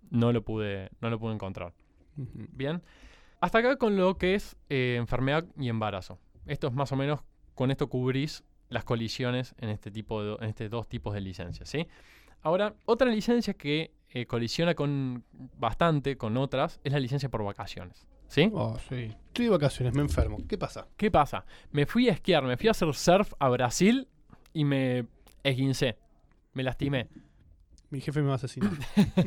[0.10, 1.72] No lo pude, no lo pude encontrar.
[2.18, 2.82] Bien.
[3.40, 6.20] Hasta acá con lo que es eh, enfermedad y embarazo.
[6.46, 7.22] Esto es más o menos,
[7.56, 11.70] con esto cubrís las colisiones en este tipo de, en estos dos tipos de licencias,
[11.70, 11.88] ¿sí?
[12.42, 15.24] Ahora, otra licencia que eh, colisiona con
[15.58, 18.50] bastante con otras es la licencia por vacaciones, ¿sí?
[18.54, 19.14] Oh, sí.
[19.28, 20.38] Estoy de vacaciones, me enfermo.
[20.48, 20.88] ¿Qué pasa?
[20.96, 21.46] ¿Qué pasa?
[21.72, 24.08] Me fui a esquiar, me fui a hacer surf a Brasil
[24.54, 25.08] y me
[25.44, 25.98] esguincé,
[26.54, 27.10] me lastimé.
[27.90, 28.72] Mi jefe me va a asesinar.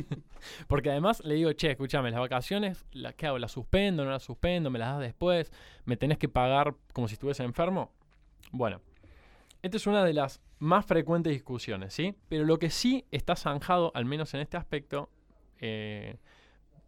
[0.67, 3.39] Porque además le digo, che, escúchame, las vacaciones, la, ¿qué hago?
[3.39, 4.05] ¿Las suspendo?
[4.05, 4.69] ¿No las suspendo?
[4.69, 5.51] ¿Me las das después?
[5.85, 7.91] ¿Me tenés que pagar como si estuviese enfermo?
[8.51, 8.81] Bueno,
[9.63, 12.15] esta es una de las más frecuentes discusiones, ¿sí?
[12.29, 15.09] Pero lo que sí está zanjado, al menos en este aspecto,
[15.59, 16.17] eh,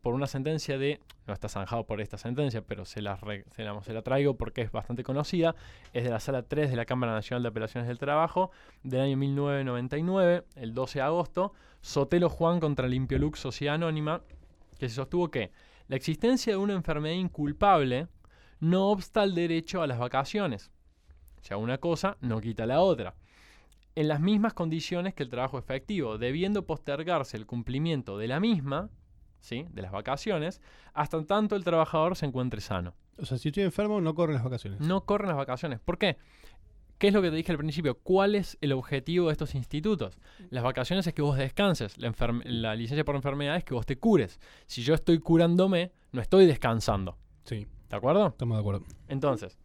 [0.03, 3.17] por una sentencia de, no está zanjado por esta sentencia, pero se la,
[4.03, 5.55] traigo porque es bastante conocida,
[5.91, 8.51] es de la Sala 3 de la Cámara Nacional de Apelaciones del Trabajo
[8.83, 14.21] del año 1999, el 12 de agosto, Sotelo Juan contra Limpiolux Sociedad Anónima,
[14.77, 15.51] que se sostuvo que
[15.87, 18.07] la existencia de una enfermedad inculpable
[18.59, 20.69] no obsta al derecho a las vacaciones.
[21.41, 23.15] O sea, una cosa no quita la otra.
[23.95, 28.89] En las mismas condiciones que el trabajo efectivo, debiendo postergarse el cumplimiento de la misma,
[29.39, 29.65] ¿sí?
[29.71, 30.61] de las vacaciones,
[30.93, 32.95] hasta tanto el trabajador se encuentre sano.
[33.19, 34.79] O sea, si estoy enfermo, no corren las vacaciones.
[34.79, 35.79] No corren las vacaciones.
[35.79, 36.17] ¿Por qué?
[36.97, 37.99] ¿Qué es lo que te dije al principio?
[37.99, 40.17] ¿Cuál es el objetivo de estos institutos?
[40.49, 41.97] Las vacaciones es que vos descanses.
[41.97, 42.13] La,
[42.45, 44.39] la licencia por enfermedad es que vos te cures.
[44.65, 47.17] Si yo estoy curándome, no estoy descansando.
[47.43, 48.27] Sí, ¿De acuerdo?
[48.27, 48.85] estamos de acuerdo.
[49.07, 49.59] Entonces,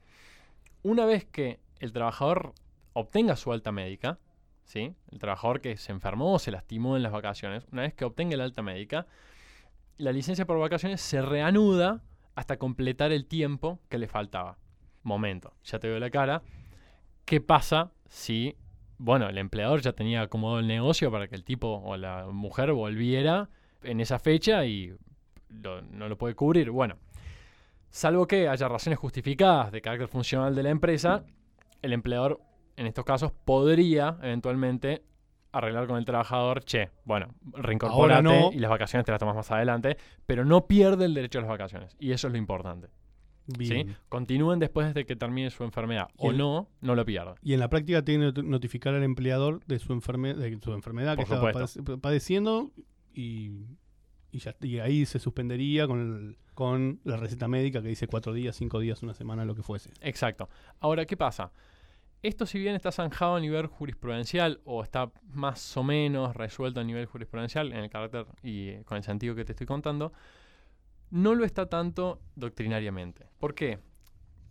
[0.82, 2.52] una vez que el trabajador
[2.98, 4.18] obtenga su alta médica,
[4.64, 4.94] ¿sí?
[5.10, 8.36] El trabajador que se enfermó o se lastimó en las vacaciones, una vez que obtenga
[8.36, 9.06] la alta médica,
[9.96, 12.02] la licencia por vacaciones se reanuda
[12.34, 14.58] hasta completar el tiempo que le faltaba.
[15.02, 16.42] Momento, ya te veo la cara.
[17.24, 18.56] ¿Qué pasa si,
[18.98, 22.72] bueno, el empleador ya tenía acomodado el negocio para que el tipo o la mujer
[22.72, 23.48] volviera
[23.82, 24.94] en esa fecha y
[25.48, 26.70] no lo puede cubrir?
[26.70, 26.96] Bueno,
[27.90, 31.24] Salvo que haya razones justificadas de carácter funcional de la empresa,
[31.80, 32.40] el empleador
[32.78, 35.02] en estos casos podría eventualmente
[35.52, 38.50] arreglar con el trabajador, che, bueno, reincorporate no.
[38.52, 41.48] y las vacaciones te las tomas más adelante, pero no pierde el derecho a las
[41.48, 41.96] vacaciones.
[41.98, 42.88] Y eso es lo importante.
[43.58, 43.86] ¿sí?
[44.10, 47.34] Continúen después de que termine su enfermedad o el- no, no lo pierdan.
[47.42, 51.16] Y en la práctica tiene que notificar al empleador de su, enferme- de su enfermedad
[51.16, 51.82] Por que supuesto.
[51.82, 52.70] pade- padeciendo
[53.14, 53.52] y,
[54.32, 58.34] y, ya- y ahí se suspendería con, el- con la receta médica que dice cuatro
[58.34, 59.92] días, cinco días, una semana, lo que fuese.
[60.02, 60.50] Exacto.
[60.80, 61.50] Ahora, ¿qué pasa?
[62.22, 66.84] Esto si bien está zanjado a nivel jurisprudencial o está más o menos resuelto a
[66.84, 70.12] nivel jurisprudencial en el carácter y eh, con el sentido que te estoy contando,
[71.10, 73.26] no lo está tanto doctrinariamente.
[73.38, 73.78] ¿Por qué?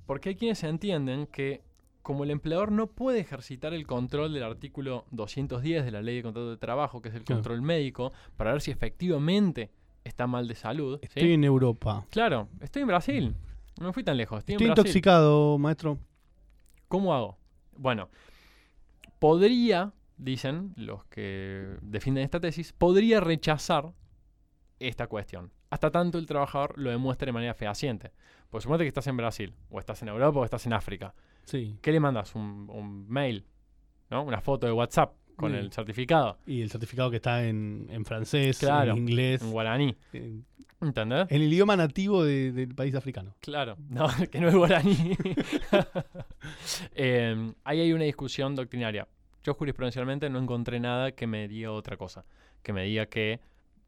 [0.06, 1.62] Porque hay quienes entienden que
[2.02, 6.24] como el empleador no puede ejercitar el control del artículo 210 de la ley de
[6.24, 7.40] contrato de trabajo, que es el Claro.
[7.42, 9.72] control médico, para ver si efectivamente
[10.06, 11.00] está mal de salud.
[11.02, 11.08] ¿sí?
[11.08, 12.06] Estoy en Europa.
[12.12, 13.36] Claro, estoy en Brasil.
[13.78, 14.40] No me fui tan lejos.
[14.40, 14.88] Estoy, Estoy en Brasil.
[14.90, 16.00] intoxicado, maestro.
[16.88, 17.38] ¿Cómo hago?
[17.78, 18.10] Bueno,
[19.20, 23.94] podría, dicen los que defienden esta tesis, podría rechazar
[24.80, 25.52] esta cuestión.
[25.70, 28.12] Hasta tanto el trabajador lo demuestre de manera fehaciente.
[28.50, 31.14] Pues suponete que estás en Brasil, o estás en Europa, o estás en África.
[31.44, 31.78] Sí.
[31.82, 32.36] ¿Qué le mandas?
[32.36, 33.46] Un, un mail,
[34.10, 34.24] ¿no?
[34.24, 35.58] Una foto de WhatsApp con Sí.
[35.60, 38.92] el certificado, Y el certificado que está en, en francés, Claro.
[38.92, 39.96] en inglés, en guaraní.
[40.12, 40.46] en,
[40.82, 41.26] ¿Entendés?
[41.32, 43.34] en el idioma nativo de- del país africano.
[43.40, 44.96] Claro, no, que no es guaraní.
[46.96, 49.08] Eh, ahí hay una discusión doctrinaria.
[49.44, 52.26] Yo jurisprudencialmente no encontré nada que me diga otra cosa.
[52.64, 53.40] Que me diga que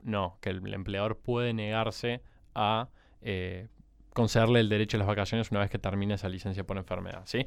[0.03, 2.21] no, que el empleador puede negarse
[2.55, 2.89] a
[3.21, 3.67] eh,
[4.13, 7.23] concederle el derecho a las vacaciones una vez que termine esa licencia por enfermedad.
[7.25, 7.45] ¿sí?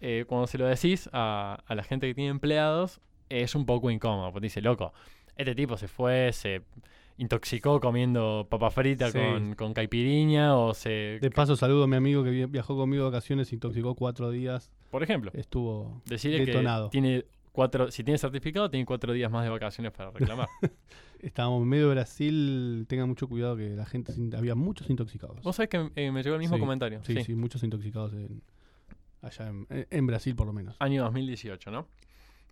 [0.00, 3.90] Eh, cuando se lo decís a, a la gente que tiene empleados, es un poco
[3.90, 4.32] incómodo.
[4.32, 4.92] Porque dice, loco,
[5.36, 6.62] este tipo se fue, se
[7.16, 9.18] intoxicó comiendo papa frita Sí.
[9.18, 11.18] con, con caipiriña o se...
[11.20, 14.30] De paso, saludo a mi amigo que vi- viajó conmigo de vacaciones, se intoxicó cuatro
[14.30, 16.88] días, Por ejemplo, estuvo decirle detonado.
[16.88, 20.48] que tiene cuatro, si tiene certificado, tiene cuatro días más de vacaciones para reclamar.
[21.20, 25.40] Estábamos en medio de Brasil, tengan mucho cuidado que la gente, había muchos intoxicados.
[25.42, 27.00] Vos sabés que eh, me llegó el mismo Sí, comentario.
[27.04, 28.42] Sí, Sí, sí, muchos intoxicados en-
[29.22, 30.76] allá en, en Brasil por lo menos.
[30.80, 31.86] Año 2018, ¿no?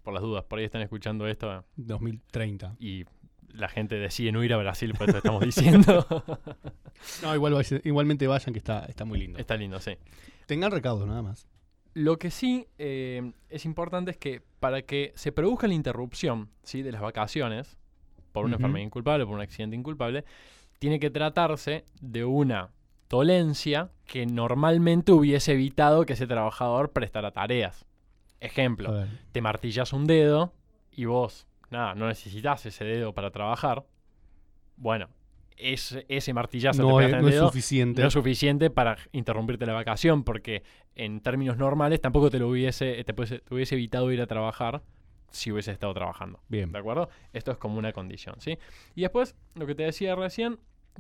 [0.03, 2.77] Por las dudas, por ahí están escuchando esto 2030.
[2.79, 3.05] y
[3.55, 6.07] la gente decide no ir a Brasil, por eso estamos diciendo.
[7.21, 9.37] No, igual, igualmente vayan que está, está muy lindo.
[9.37, 9.97] Está lindo, sí.
[10.47, 11.49] Tengan recaudos nada más.
[11.95, 16.83] Lo que sí eh, es importante es que para que se produzca la interrupción ¿sí?
[16.83, 17.77] de las vacaciones
[18.31, 20.25] por una enfermedad inculpable, por un accidente inculpable,
[20.79, 22.71] tiene que tratarse de una
[23.11, 27.85] dolencia que normalmente hubiese evitado que ese trabajador prestara tareas.
[28.43, 30.53] Ejemplo, te martillas un dedo
[30.91, 33.85] y vos, nada, no necesitas ese dedo para trabajar.
[34.77, 35.09] Bueno,
[35.57, 38.03] es, ese martillazo No te es, no dedo, suficiente.
[38.03, 40.65] no es suficiente para interrumpirte la vacación, porque
[40.97, 43.15] en términos normales tampoco te lo hubiese, te
[43.55, 44.83] hubiese evitado ir a trabajar
[45.31, 46.41] si hubiese estado trabajando.
[46.49, 46.73] Bien.
[46.73, 47.09] ¿De acuerdo?
[47.33, 48.59] Esto es como una condición, ¿sí?
[48.95, 50.59] Y después, lo que te decía recién,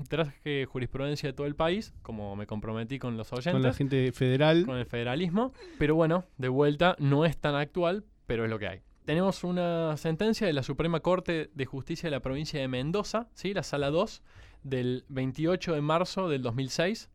[0.08, 4.12] traje jurisprudencia de todo el país, como me comprometí con los oyentes, Con la gente
[4.12, 4.64] federal.
[4.66, 5.52] con el federalismo.
[5.78, 8.80] Pero bueno, de vuelta, no es tan actual, pero es lo que hay.
[9.04, 13.52] Tenemos una sentencia de la Suprema Corte de Justicia de la provincia de Mendoza, ¿sí?
[13.52, 14.22] la sala 2,
[14.62, 17.10] del 28 de marzo del 2006.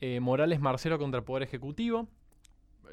[0.00, 2.08] eh, Morales Marcelo contra el Poder Ejecutivo.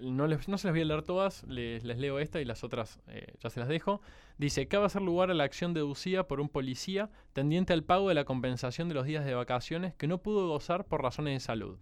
[0.01, 2.63] No, les- no se las voy a leer todas, les, les leo esta y las
[2.63, 4.01] otras eh, ya se las dejo.
[4.37, 8.15] Dice, cabe hacer lugar a la acción deducida por un policía tendiente al pago de
[8.15, 11.77] la compensación de los días de vacaciones que no pudo gozar por razones de salud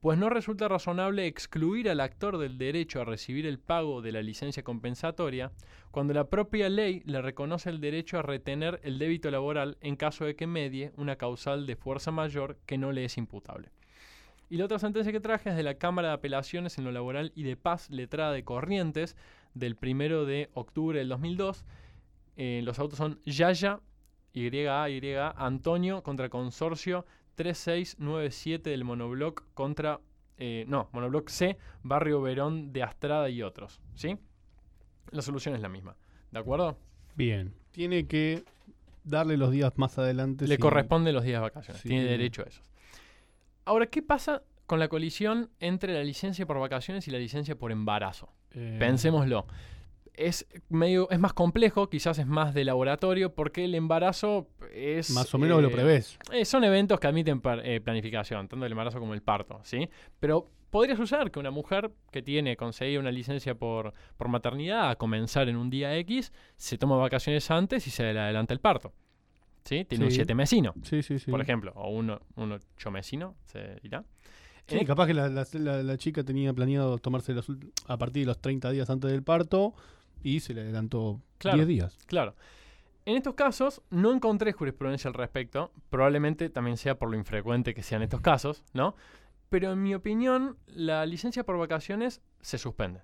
[0.00, 4.20] pues no resulta razonable excluir al actor del derecho a recibir el pago de la
[4.20, 5.52] licencia compensatoria
[5.92, 10.24] cuando la propia ley le reconoce el derecho a retener el débito laboral en caso
[10.24, 13.68] de que medie una causal de fuerza mayor que no le es imputable.
[14.52, 17.32] Y la otra sentencia que traje es de la Cámara de Apelaciones en lo Laboral
[17.34, 19.16] y de Paz, letrada de Corrientes,
[19.54, 21.64] del 1 de octubre del 2002.
[22.36, 23.80] Eh, los autos son Yaya,
[24.34, 25.00] YA, Y,
[25.36, 30.00] Antonio contra Consorcio 3697 del Monobloc contra.
[30.36, 33.80] eh, no, Monobloc C, Barrio Verón de Astrada y otros.
[33.94, 34.18] ¿Sí?
[35.12, 35.96] La solución es la misma.
[36.30, 36.76] ¿De acuerdo?
[37.16, 37.54] Bien.
[37.70, 38.44] Tiene que
[39.02, 40.46] darle los días más adelante.
[40.46, 41.80] Le si- corresponde los días de vacaciones.
[41.80, 41.88] Sí.
[41.88, 42.70] Tiene derecho a esos.
[43.64, 47.72] Ahora, ¿qué pasa con la colisión entre la licencia por vacaciones y la licencia por
[47.72, 48.32] embarazo?
[48.52, 49.46] eh, Pensémoslo.
[50.14, 55.10] Es medio, es más complejo, quizás es más de laboratorio, porque el embarazo es.
[55.10, 56.18] Más o menos lo eh, prevés.
[56.32, 59.88] Eh, son eventos que admiten par- planificación, tanto el embarazo como el parto, ¿sí?
[60.20, 64.96] Pero podría suceder que una mujer que tiene conseguida una licencia por, por maternidad a
[64.96, 68.92] comenzar en un día X, se toma vacaciones antes y se le adelanta el parto.
[69.64, 69.84] ¿Sí?
[69.84, 70.16] Tiene un Sí.
[70.16, 71.30] siete mesino, Sí, sí, sí.
[71.30, 74.04] por ejemplo, o un, un ocho mesino, se dirá.
[74.66, 77.46] Sí, Eh, capaz que la, la- la- la chica tenía planeado tomarse los
[77.86, 79.74] a partir de los 30 días antes del parto
[80.22, 81.56] y se le adelantó Claro.
[81.58, 81.98] 10 días.
[82.06, 82.34] Claro.
[83.04, 87.82] En estos casos no encontré jurisprudencia al respecto, probablemente también sea por lo infrecuente que
[87.82, 88.94] sean estos casos, ¿no?
[89.48, 93.00] Pero en mi opinión, la licencia por vacaciones se suspende.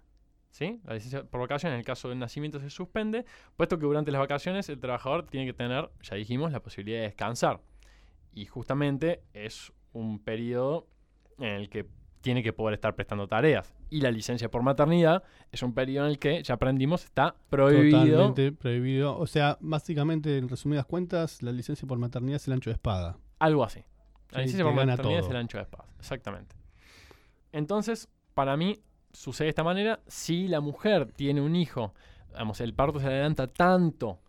[0.51, 0.81] ¿Sí?
[0.85, 3.25] La licencia por vacaciones en el caso del nacimiento se suspende,
[3.57, 7.05] puesto que durante las vacaciones el trabajador tiene que tener, ya dijimos, la posibilidad de
[7.05, 7.61] descansar.
[8.35, 10.87] Y justamente es un periodo
[11.39, 11.87] en el que
[12.21, 13.75] tiene que poder estar prestando tareas.
[13.91, 18.01] Y la licencia por maternidad es un periodo en el que, ya aprendimos, está prohibido
[18.01, 19.19] Totalmente prohibido.
[19.19, 23.19] O sea, básicamente, en resumidas cuentas, la licencia por maternidad es el ancho de espada.
[23.39, 23.85] Algo así.
[24.31, 25.87] La Sí, licencia por maternidad es el ancho de espada.
[25.99, 26.57] Exactamente.
[27.53, 28.79] Entonces, para mí,
[29.19, 30.01] sucede de esta manera.
[30.07, 31.93] Si la mujer tiene un hijo,
[32.33, 34.21] vamos, el parto se adelanta tanto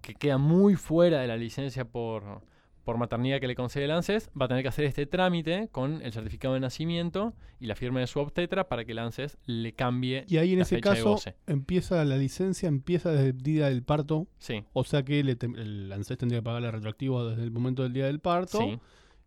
[0.00, 2.40] que queda muy fuera de la licencia por,
[2.84, 6.00] por maternidad que le concede el ANSES, va a tener que hacer este trámite con
[6.00, 9.74] el certificado de nacimiento y la firma de su obstetra para que el ANSES le
[9.74, 10.24] cambie.
[10.28, 14.28] Y ahí en La ese caso empieza la licencia, empieza desde el día del parto.
[14.38, 17.92] Sí, O sea que le el ANSES tendría que pagarle retroactivo desde el momento del
[17.92, 18.58] día del parto.
[18.60, 18.78] sí.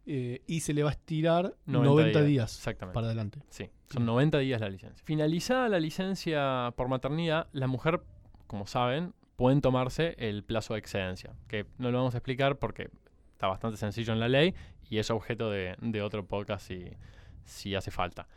[0.06, 2.94] Eh, y se le va a estirar 90 90, días, días, exactamente.
[2.94, 3.40] para adelante.
[3.50, 5.06] Sí, son 90 días la licencia.
[5.06, 8.02] Finalizada la licencia por maternidad, la mujer,
[8.48, 12.90] como saben, pueden tomarse el plazo de excedencia, que no lo vamos a explicar porque
[13.32, 14.54] está bastante sencillo en la ley
[14.90, 16.86] y es objeto de, de otro podcast si,
[17.44, 18.28] si hace falta.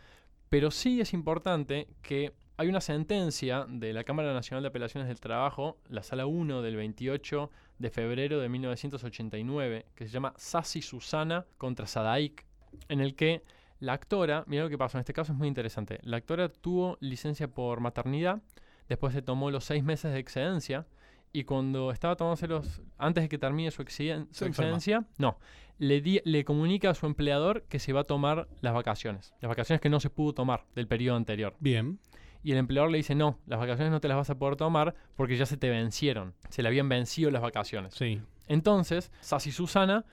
[0.48, 5.20] Pero sí es importante que hay una sentencia de la Cámara Nacional de Apelaciones del
[5.20, 11.44] Trabajo, la Sala 1 del 28 de febrero de 1989, que se llama Sassi Susana
[11.58, 12.44] contra Sadaik,
[12.88, 13.42] en el que
[13.80, 16.96] la actora, mira lo que pasó, en este caso es muy interesante, la actora tuvo
[17.00, 18.40] licencia por maternidad,
[18.88, 20.86] después se tomó los seis meses de excedencia,
[21.32, 25.36] y cuando estaba tomándose los, antes de que termine su, excedencia, no,
[25.78, 29.48] le, di- le comunica a su empleador que se va a tomar las vacaciones, las
[29.48, 31.56] vacaciones que no se pudo tomar del periodo anterior.
[31.58, 31.98] Bien.
[32.44, 34.94] Y el empleador le dice, no, las vacaciones no te las vas a poder tomar
[35.16, 37.94] porque ya se te vencieron, se le habían vencido las vacaciones.
[37.94, 38.20] Sí.
[38.46, 40.04] Entonces, Sassi Susana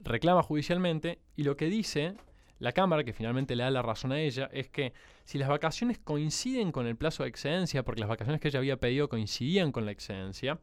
[0.00, 2.16] reclama judicialmente y lo que dice
[2.58, 4.94] la Cámara, que finalmente le da la razón a ella, es que
[5.24, 8.78] si las vacaciones coinciden con el plazo de excedencia, porque las vacaciones que ella había
[8.78, 10.60] pedido coincidían con la excedencia,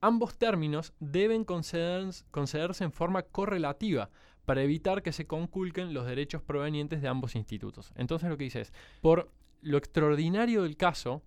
[0.00, 4.10] ambos términos deben conceder- concederse en forma correlativa
[4.44, 7.92] para evitar que se conculquen los derechos provenientes de ambos institutos.
[7.96, 9.30] Entonces lo que dice es, por
[9.62, 11.22] lo extraordinario del caso,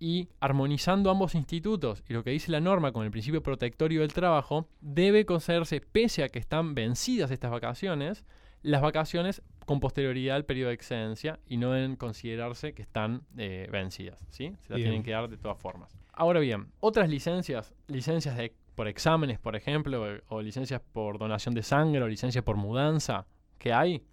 [0.00, 4.12] y armonizando ambos institutos y lo que dice la norma con el principio protectorio del
[4.12, 8.24] trabajo, debe concederse, pese a que están vencidas estas vacaciones,
[8.62, 13.68] las vacaciones con posterioridad al periodo de excedencia y no deben considerarse que están eh,
[13.70, 14.24] vencidas.
[14.30, 14.54] ¿sí?
[14.60, 15.96] Se las tienen que dar de todas formas.
[16.12, 21.54] Ahora bien, otras licencias, licencias de por exámenes, por ejemplo, o, o licencias por donación
[21.54, 23.26] de sangre o licencias por mudanza
[23.58, 24.04] que hay,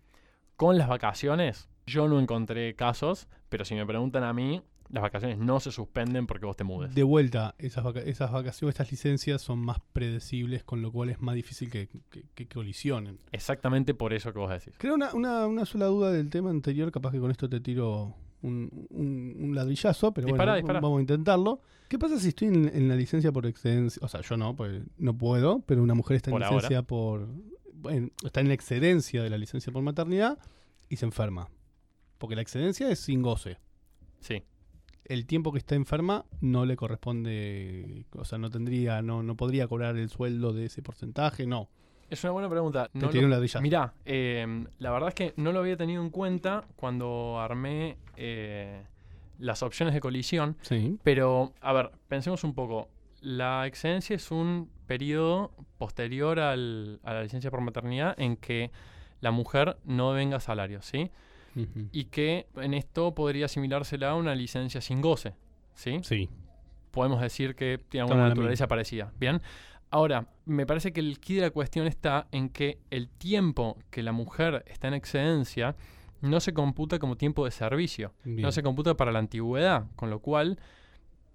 [0.56, 5.38] con las vacaciones, yo no encontré casos, pero si me preguntan a mí, las vacaciones
[5.38, 6.94] no se suspenden porque vos te mudes.
[6.94, 11.22] De vuelta, esas, vaca- esas vacaciones, estas licencias son más predecibles, con lo cual es
[11.22, 13.18] más difícil que, que- que colisionen.
[13.32, 14.74] Exactamente por eso que vos decís.
[14.78, 18.14] Creo una, una, una sola duda del tema anterior, capaz que con esto te tiro
[18.42, 20.46] un, un- un ladrillazo, pero bueno,
[20.82, 21.62] vamos a intentarlo.
[21.88, 24.02] ¿Qué pasa si estoy en, en la licencia por excedencia?
[24.04, 26.56] O sea, yo no, pues no puedo, pero una mujer está en Por ahora.
[26.58, 27.30] licencia por...
[27.74, 30.38] bueno, está en la excedencia de la licencia por maternidad
[30.90, 31.48] y se enferma.
[32.18, 33.58] Porque la excedencia es sin goce.
[34.20, 34.44] Sí.
[35.06, 39.68] El tiempo que está enferma no le corresponde, o sea, no tendría, no, no podría
[39.68, 41.70] cobrar el sueldo de ese porcentaje, no.
[42.10, 42.90] Es una buena pregunta.
[42.92, 43.62] Te No tiré lo- un.
[43.62, 48.84] Mirá, eh, la verdad es que no lo había tenido en cuenta cuando armé eh,
[49.40, 52.90] las opciones de colisión, Sí, pero a ver, pensemos un poco.
[53.22, 58.72] La excedencia es un periodo posterior al- a la licencia por maternidad en que
[59.20, 61.12] la mujer no venga salario, ¿sí?
[61.92, 65.36] Y que en esto podría asimilársela a una licencia sin goce,
[65.74, 66.00] ¿sí?
[66.04, 66.30] sí,
[66.92, 69.12] podemos decir que tiene la naturaleza parecida.
[69.20, 69.42] Bien.
[69.92, 74.04] Ahora, me parece que el key de la cuestión está en que el tiempo que
[74.04, 75.76] la mujer está en excedencia
[76.22, 78.42] no se computa como tiempo de servicio, bien.
[78.42, 80.60] no se computa para la antigüedad, con lo cual,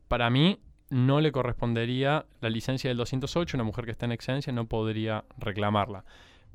[0.09, 0.59] para mí,
[0.91, 5.25] no le correspondería la licencia del 208, una mujer que está en excedencia no podría
[5.39, 6.05] reclamarla.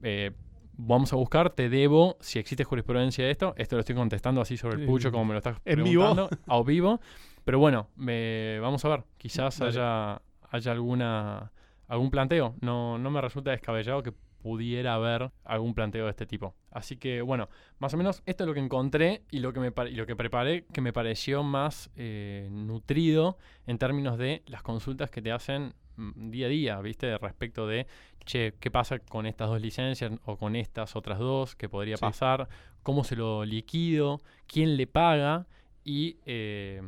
[0.04, 0.32] Eh,
[0.78, 4.58] vamos a buscar, te debo, si existe jurisprudencia de esto, esto lo estoy contestando así
[4.58, 6.30] sobre el pucho como me lo estás en vivo.
[6.48, 7.00] a vivo,
[7.44, 9.72] pero bueno, me- vamos a ver, quizás Dale.
[9.72, 10.22] haya,
[10.52, 11.52] haya alguna
[11.88, 14.12] algún planteo, no, no me resulta descabellado que
[14.42, 16.56] pudiera haber algún planteo de este tipo.
[16.72, 17.48] Así que bueno,
[17.80, 20.16] más o menos esto es lo que encontré y lo que, me, y lo que
[20.16, 25.74] preparé que me pareció más eh, nutrido en términos de las consultas que te hacen
[25.98, 27.18] día a día, ¿viste?
[27.18, 27.88] Respecto de,
[28.26, 31.56] che, ¿qué pasa con estas dos licencias o con estas otras dos?
[31.56, 32.02] ¿Qué podría Sí.
[32.02, 32.48] pasar?
[32.84, 34.20] ¿Cómo se lo liquido?
[34.48, 35.48] ¿Quién le paga?
[35.84, 36.82] Y eh,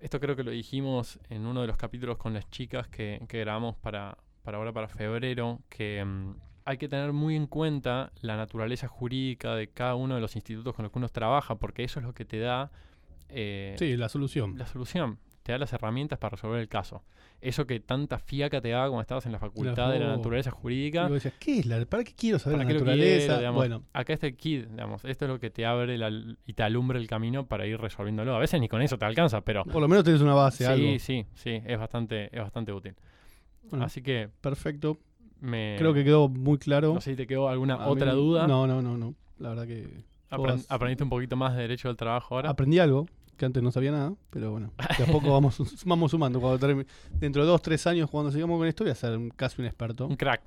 [0.00, 3.40] esto creo que lo dijimos en uno de los capítulos con las chicas que, que
[3.40, 6.34] grabamos para, para ahora, para febrero, que mm,
[6.66, 10.74] hay que tener muy en cuenta la naturaleza jurídica de cada uno de los institutos
[10.74, 12.70] con los que uno trabaja, porque eso es lo que te da
[13.28, 14.56] eh, Sí, la solución.
[14.58, 17.02] la solución, te da las herramientas para resolver el caso.
[17.40, 21.08] Eso que tanta fiaca te daba cuando estabas en la facultad de la naturaleza jurídica.
[21.10, 23.16] decías, ¿qué es la, ¿Para qué quiero saber ¿Para la naturaleza?
[23.26, 23.58] quiero, digamos?
[23.58, 25.04] bueno, Acá está el kit, digamos.
[25.04, 26.10] Esto es lo que te abre la-
[26.46, 28.34] y te alumbra el camino para ir resolviéndolo.
[28.34, 30.70] A veces ni con eso te alcanza, pero por lo menos tenés una base, sí,
[30.72, 30.98] algo.
[30.98, 32.94] sí, sí, es bastante, es bastante útil.
[33.70, 34.98] Bueno, Así que perfecto.
[35.40, 36.94] me Creo que quedó muy claro.
[36.94, 38.46] no sé si te quedó alguna A otra mí- duda.
[38.46, 39.14] No, no, no, no.
[39.38, 40.04] La verdad que
[40.68, 42.48] aprendiste un poquito más de derecho del trabajo ahora.
[42.50, 46.40] aprendí algo que antes no sabía nada, pero bueno, de a poco vamos, vamos sumando.
[46.40, 49.66] Cuando dentro de dos, tres años, cuando sigamos con esto, voy a ser casi un
[49.66, 50.06] experto.
[50.06, 50.42] Un crack.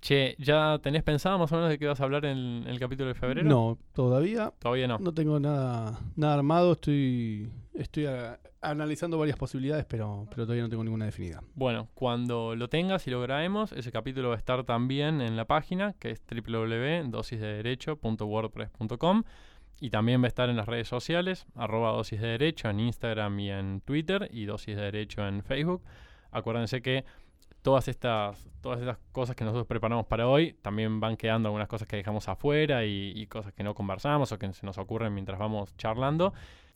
[0.00, 3.06] Che, ¿ya tenés pensado más o menos de qué vas a hablar en el capítulo
[3.08, 3.48] de febrero?
[3.48, 4.98] No, todavía Todavía no.
[4.98, 6.72] no tengo nada, nada armado.
[6.72, 11.40] Estoy, estoy a- analizando varias posibilidades, pero, pero todavía no tengo ninguna definida.
[11.54, 15.44] Bueno, cuando lo tengas y lo grabemos, ese capítulo va a estar también en la
[15.44, 19.22] página, que es www.dosisdederecho.wordpress.com
[19.80, 23.38] y también va a estar en las redes sociales, arroba dosis de derecho en Instagram
[23.40, 25.82] y en Twitter y dosis de derecho en Facebook.
[26.30, 27.04] Acuérdense que
[27.62, 31.88] todas estas, todas estas cosas que nosotros preparamos para hoy, también van quedando algunas cosas
[31.88, 35.38] que dejamos afuera y, y cosas que no conversamos o que se nos ocurren mientras
[35.38, 36.32] vamos charlando.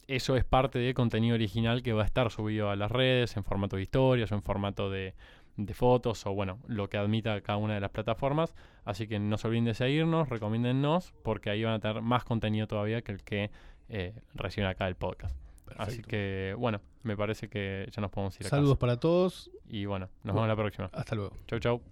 [0.08, 3.44] Eso es parte del contenido original que va a estar subido a las redes en
[3.44, 5.14] formato de historias o en formato de,
[5.56, 8.54] de fotos o bueno, lo que admita cada una de las plataformas.
[8.84, 12.66] Así que no se olviden de seguirnos, recomiéndennos, porque ahí van a tener más contenido
[12.66, 13.50] todavía que el que
[13.88, 15.36] eh, reciben acá el podcast.
[15.76, 18.80] Así que bueno, me parece que ya nos podemos ir a Saludos casa.
[18.80, 19.50] para todos.
[19.68, 20.90] Y bueno, nos vemos la próxima.
[20.92, 21.36] Hasta luego.
[21.46, 21.82] Chau, chau.